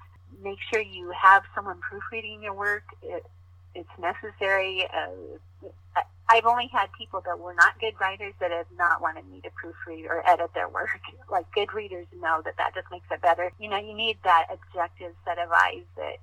Make 0.43 0.59
sure 0.73 0.81
you 0.81 1.11
have 1.11 1.43
someone 1.55 1.79
proofreading 1.81 2.43
your 2.43 2.55
work. 2.55 2.85
It, 3.03 3.25
it's 3.75 3.89
necessary. 3.99 4.87
Uh, 4.93 5.71
I've 6.29 6.47
only 6.47 6.69
had 6.73 6.89
people 6.99 7.23
that 7.25 7.39
were 7.39 7.55
not 7.55 7.79
good 7.81 7.95
writers 8.01 8.35
that 8.41 8.51
have 8.51 8.67
not 8.77 9.01
wanted 9.01 9.29
me 9.31 9.41
to 9.43 9.51
proofread 9.51 10.07
or 10.07 10.29
edit 10.29 10.51
their 10.55 10.69
work. 10.69 10.91
Like 11.29 11.51
good 11.53 11.75
readers 11.75 12.07
know 12.23 12.41
that 12.45 12.57
that 12.57 12.73
just 12.75 12.87
makes 12.91 13.07
it 13.11 13.21
better. 13.21 13.51
You 13.59 13.69
know, 13.69 13.79
you 13.79 13.95
need 13.95 14.17
that 14.23 14.47
objective 14.49 15.13
set 15.25 15.39
of 15.39 15.51
eyes 15.51 15.83
that 15.97 16.19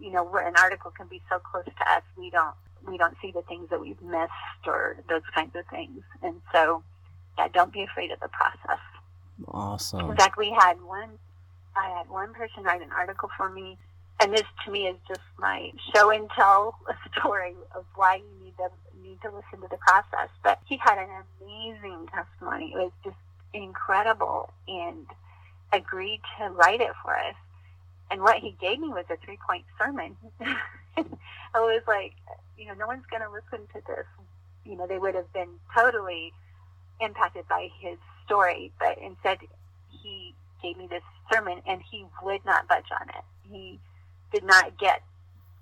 you 0.00 0.10
know, 0.10 0.24
where 0.24 0.46
an 0.46 0.54
article 0.58 0.90
can 0.90 1.06
be 1.08 1.20
so 1.30 1.38
close 1.38 1.64
to 1.64 1.92
us, 1.92 2.02
we 2.16 2.30
don't 2.30 2.54
we 2.86 2.98
don't 2.98 3.16
see 3.22 3.30
the 3.30 3.42
things 3.42 3.70
that 3.70 3.80
we've 3.80 4.00
missed 4.02 4.66
or 4.66 4.96
those 5.08 5.22
kinds 5.34 5.56
of 5.56 5.64
things. 5.70 6.02
And 6.22 6.42
so, 6.52 6.82
yeah, 7.38 7.48
don't 7.48 7.72
be 7.72 7.82
afraid 7.82 8.10
of 8.10 8.20
the 8.20 8.28
process. 8.28 8.82
Awesome. 9.48 10.10
In 10.10 10.16
fact, 10.16 10.36
we 10.36 10.50
had 10.50 10.82
one. 10.82 11.18
I 11.74 11.88
had 11.96 12.10
one 12.10 12.34
person 12.34 12.62
write 12.62 12.82
an 12.82 12.92
article 12.92 13.30
for 13.36 13.48
me, 13.48 13.78
and 14.20 14.32
this 14.32 14.44
to 14.64 14.70
me 14.70 14.86
is 14.86 14.96
just 15.08 15.22
my 15.38 15.72
show 15.94 16.10
and 16.10 16.28
tell 16.36 16.76
story 17.18 17.54
of 17.74 17.84
why 17.94 18.16
you 18.16 18.44
need 18.44 18.56
to 18.58 18.68
need 19.04 19.20
to 19.22 19.28
listen 19.28 19.60
to 19.62 19.68
the 19.70 19.78
process. 19.78 20.30
But 20.42 20.60
he 20.66 20.78
had 20.78 20.98
an 20.98 21.10
amazing 21.42 22.08
testimony. 22.14 22.72
It 22.74 22.78
was 22.78 22.92
just 23.04 23.16
incredible, 23.52 24.52
and 24.68 25.06
agreed 25.72 26.20
to 26.38 26.50
write 26.50 26.80
it 26.80 26.92
for 27.02 27.16
us. 27.16 27.34
And 28.10 28.22
what 28.22 28.38
he 28.38 28.56
gave 28.60 28.78
me 28.78 28.88
was 28.88 29.04
a 29.10 29.16
three 29.24 29.38
point 29.46 29.64
sermon. 29.78 30.16
I 30.96 31.60
was 31.60 31.82
like, 31.86 32.14
you 32.58 32.66
know, 32.66 32.74
no 32.74 32.86
one's 32.86 33.06
going 33.10 33.22
to 33.22 33.30
listen 33.30 33.66
to 33.74 33.80
this. 33.86 34.06
You 34.64 34.76
know, 34.76 34.86
they 34.86 34.98
would 34.98 35.14
have 35.14 35.32
been 35.32 35.48
totally 35.76 36.32
impacted 37.00 37.46
by 37.48 37.68
his 37.80 37.98
story, 38.24 38.72
but 38.78 38.98
instead 38.98 39.38
he 40.02 40.34
gave 40.62 40.76
me 40.76 40.86
this 40.88 41.02
sermon 41.32 41.60
and 41.66 41.82
he 41.90 42.04
would 42.22 42.44
not 42.44 42.68
budge 42.68 42.86
on 43.00 43.08
it. 43.08 43.24
He 43.50 43.80
did 44.32 44.44
not 44.44 44.78
get, 44.78 45.02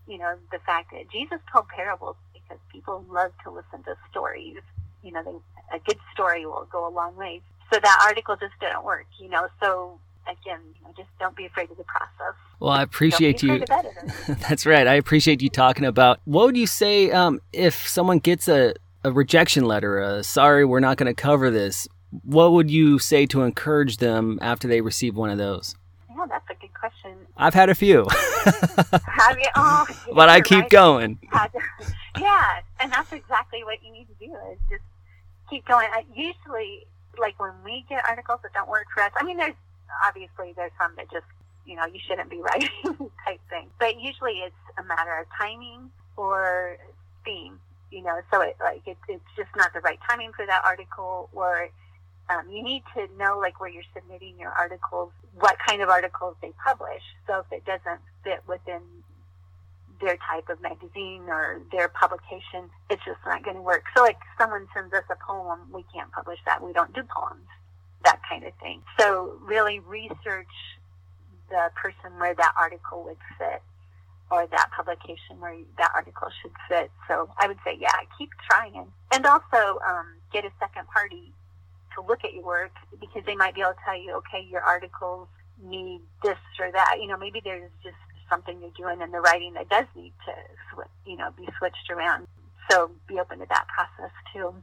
you 0.06 0.18
know, 0.18 0.36
the 0.52 0.58
fact 0.60 0.92
that 0.92 1.10
Jesus 1.10 1.40
told 1.52 1.68
parables 1.68 2.16
because 2.42 2.60
people 2.72 3.04
love 3.10 3.32
to 3.44 3.50
listen 3.50 3.82
to 3.84 3.96
stories. 4.10 4.58
You 5.02 5.12
know, 5.12 5.22
they, 5.22 5.76
a 5.76 5.80
good 5.80 5.98
story 6.12 6.46
will 6.46 6.66
go 6.70 6.86
a 6.86 6.90
long 6.90 7.16
way. 7.16 7.40
So 7.72 7.80
that 7.82 8.04
article 8.04 8.36
just 8.36 8.52
didn't 8.60 8.84
work, 8.84 9.06
you 9.18 9.28
know, 9.28 9.48
so 9.62 9.98
again, 10.26 10.60
you 10.78 10.86
know, 10.86 10.92
just 10.96 11.08
don't 11.18 11.36
be 11.36 11.46
afraid 11.46 11.70
of 11.70 11.76
the 11.76 11.84
process. 11.84 12.34
Well, 12.60 12.70
I 12.70 12.82
appreciate 12.82 13.42
you. 13.42 13.64
That's 14.48 14.66
right. 14.66 14.86
I 14.86 14.94
appreciate 14.94 15.42
you 15.42 15.48
talking 15.48 15.84
about. 15.84 16.20
What 16.24 16.46
would 16.46 16.56
you 16.56 16.66
say 16.66 17.10
um, 17.10 17.40
if 17.52 17.88
someone 17.88 18.18
gets 18.18 18.48
a, 18.48 18.74
a 19.04 19.10
rejection 19.10 19.64
letter? 19.64 19.98
A, 19.98 20.22
Sorry, 20.22 20.64
we're 20.64 20.80
not 20.80 20.96
going 20.96 21.12
to 21.12 21.20
cover 21.20 21.50
this. 21.50 21.88
What 22.24 22.52
would 22.52 22.70
you 22.70 22.98
say 22.98 23.26
to 23.26 23.42
encourage 23.42 23.96
them 23.96 24.38
after 24.42 24.68
they 24.68 24.80
receive 24.80 25.16
one 25.16 25.30
of 25.30 25.38
those? 25.38 25.74
Yeah, 26.10 26.26
that's 26.28 26.48
a 26.50 26.54
good 26.54 26.72
question. 26.74 27.16
I've 27.36 27.54
had 27.54 27.70
a 27.70 27.74
few, 27.74 28.06
Have 28.10 29.38
you? 29.38 29.48
Oh, 29.56 29.86
but 30.14 30.28
I 30.28 30.40
keep 30.40 30.60
right. 30.60 30.70
going. 30.70 31.18
Yeah, 32.18 32.60
and 32.80 32.92
that's 32.92 33.12
exactly 33.12 33.64
what 33.64 33.82
you 33.84 33.92
need 33.92 34.06
to 34.08 34.26
do 34.26 34.32
is 34.52 34.58
just 34.68 34.82
keep 35.48 35.66
going. 35.66 35.88
I, 35.92 36.04
usually, 36.14 36.86
like 37.18 37.38
when 37.40 37.52
we 37.64 37.84
get 37.88 38.04
articles 38.08 38.40
that 38.42 38.52
don't 38.52 38.68
work 38.68 38.86
for 38.94 39.02
us, 39.02 39.12
I 39.16 39.24
mean, 39.24 39.36
there's 39.36 39.54
obviously 40.06 40.52
there's 40.56 40.72
some 40.80 40.92
that 40.96 41.10
just 41.10 41.26
you 41.66 41.76
know 41.76 41.86
you 41.86 42.00
shouldn't 42.06 42.30
be 42.30 42.40
writing 42.40 43.10
type 43.24 43.40
thing, 43.48 43.68
but 43.78 44.00
usually 44.00 44.40
it's 44.44 44.54
a 44.78 44.84
matter 44.84 45.18
of 45.18 45.26
timing 45.38 45.90
or 46.16 46.76
theme. 47.24 47.58
You 47.90 48.02
know, 48.02 48.20
so 48.32 48.40
it 48.40 48.56
like 48.60 48.82
it, 48.86 48.96
it's 49.08 49.24
just 49.36 49.50
not 49.56 49.72
the 49.74 49.80
right 49.80 49.98
timing 50.08 50.32
for 50.32 50.46
that 50.46 50.62
article, 50.64 51.28
or 51.34 51.68
um, 52.30 52.48
you 52.50 52.62
need 52.62 52.82
to 52.94 53.06
know 53.18 53.38
like 53.38 53.60
where 53.60 53.68
you're 53.68 53.82
submitting 53.94 54.38
your 54.38 54.50
articles, 54.50 55.12
what 55.38 55.56
kind 55.66 55.82
of 55.82 55.88
articles 55.88 56.36
they 56.40 56.52
publish. 56.64 57.02
So 57.26 57.40
if 57.40 57.52
it 57.52 57.64
doesn't 57.64 58.00
fit 58.24 58.42
within 58.46 58.80
their 60.00 60.16
type 60.16 60.48
of 60.48 60.60
magazine 60.60 61.22
or 61.28 61.60
their 61.70 61.88
publication, 61.88 62.70
it's 62.90 63.04
just 63.04 63.18
not 63.24 63.42
going 63.44 63.56
to 63.56 63.62
work. 63.62 63.84
So, 63.96 64.02
like, 64.02 64.18
someone 64.38 64.66
sends 64.74 64.92
us 64.94 65.04
a 65.10 65.16
poem, 65.26 65.60
we 65.72 65.84
can't 65.94 66.10
publish 66.12 66.38
that. 66.46 66.62
We 66.62 66.72
don't 66.72 66.92
do 66.94 67.02
poems, 67.02 67.46
that 68.04 68.20
kind 68.28 68.44
of 68.44 68.52
thing. 68.60 68.82
So, 68.98 69.38
really 69.42 69.80
research 69.80 70.54
the 71.50 71.70
person 71.74 72.18
where 72.18 72.34
that 72.34 72.54
article 72.58 73.04
would 73.04 73.18
fit 73.38 73.62
or 74.30 74.46
that 74.46 74.70
publication 74.74 75.38
where 75.38 75.56
that 75.76 75.90
article 75.94 76.28
should 76.40 76.52
fit. 76.68 76.90
So, 77.08 77.28
I 77.38 77.46
would 77.46 77.58
say, 77.64 77.76
yeah, 77.78 77.90
keep 78.18 78.30
trying. 78.50 78.86
And 79.12 79.26
also 79.26 79.78
um, 79.86 80.06
get 80.32 80.44
a 80.44 80.50
second 80.58 80.88
party 80.88 81.32
to 81.94 82.02
look 82.02 82.24
at 82.24 82.32
your 82.32 82.44
work 82.44 82.72
because 83.00 83.22
they 83.26 83.36
might 83.36 83.54
be 83.54 83.60
able 83.60 83.72
to 83.72 83.78
tell 83.84 84.00
you, 84.00 84.14
okay, 84.16 84.46
your 84.50 84.62
articles 84.62 85.28
need 85.62 86.00
this 86.22 86.38
or 86.58 86.70
that. 86.72 86.96
You 87.00 87.06
know, 87.08 87.16
maybe 87.16 87.40
there's 87.44 87.70
just 87.82 87.96
something 88.32 88.58
you're 88.60 88.70
doing 88.76 89.02
in 89.02 89.10
the 89.10 89.20
writing 89.20 89.52
that 89.54 89.68
does 89.68 89.86
need 89.94 90.12
to, 90.24 90.82
you 91.06 91.16
know, 91.16 91.30
be 91.36 91.46
switched 91.58 91.90
around. 91.90 92.26
So 92.70 92.90
be 93.06 93.20
open 93.20 93.40
to 93.40 93.46
that 93.48 93.66
process 93.68 94.12
too. 94.32 94.54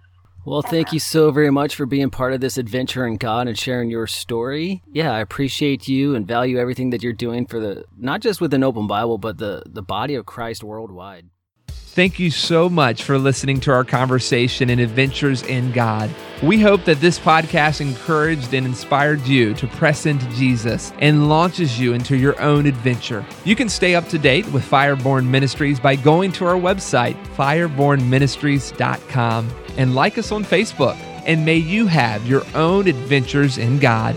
Well, 0.46 0.62
thank 0.62 0.94
you 0.94 1.00
so 1.00 1.32
very 1.32 1.52
much 1.52 1.76
for 1.76 1.86
being 1.86 2.10
part 2.10 2.34
of 2.34 2.42
this 2.42 2.58
adventure 2.58 3.06
in 3.06 3.18
God 3.18 3.48
and 3.48 3.60
sharing 3.60 3.90
your 3.92 4.08
story. 4.08 4.82
Yeah, 4.92 5.12
I 5.12 5.20
appreciate 5.20 5.88
you 5.88 6.16
and 6.16 6.26
value 6.26 6.58
everything 6.58 6.90
that 6.92 7.04
you're 7.04 7.14
doing 7.14 7.46
for 7.46 7.60
the 7.60 7.84
not 7.98 8.22
just 8.22 8.40
with 8.40 8.54
an 8.54 8.64
open 8.64 8.88
Bible, 8.88 9.18
but 9.18 9.38
the 9.38 9.64
the 9.66 9.84
body 9.84 10.16
of 10.16 10.26
Christ 10.26 10.64
worldwide. 10.64 11.28
Thank 11.92 12.20
you 12.20 12.30
so 12.30 12.70
much 12.70 13.02
for 13.04 13.18
listening 13.18 13.60
to 13.62 13.72
our 13.72 13.84
conversation 13.84 14.70
and 14.70 14.80
adventures 14.80 15.42
in 15.44 15.72
God. 15.72 16.12
We 16.44 16.62
hope 16.62 16.86
that 16.86 17.02
this 17.02 17.18
podcast 17.20 17.82
encouraged 17.82 18.54
and 18.54 18.64
inspired 18.66 19.26
you 19.26 19.56
to 19.56 19.66
press 19.68 20.06
into 20.06 20.30
Jesus 20.30 20.94
and 21.00 21.28
launches 21.28 21.80
you 21.80 21.94
into 21.94 22.16
your 22.16 22.40
own 22.40 22.68
adventure. 22.68 23.26
You 23.44 23.56
can 23.56 23.70
stay 23.70 23.96
up 23.96 24.08
to 24.10 24.20
date 24.20 24.48
with 24.54 24.64
Fireborn 24.64 25.26
Ministries 25.26 25.80
by 25.80 25.96
going 25.96 26.32
to 26.34 26.46
our 26.46 26.56
website, 26.56 27.18
firebornministries.com, 27.36 29.50
and 29.78 29.96
like 29.96 30.20
us 30.20 30.32
on 30.32 30.46
Facebook. 30.46 30.96
And 31.26 31.44
may 31.44 31.58
you 31.58 31.88
have 31.88 32.28
your 32.28 32.44
own 32.56 32.88
adventures 32.88 33.58
in 33.58 33.80
God. 33.80 34.16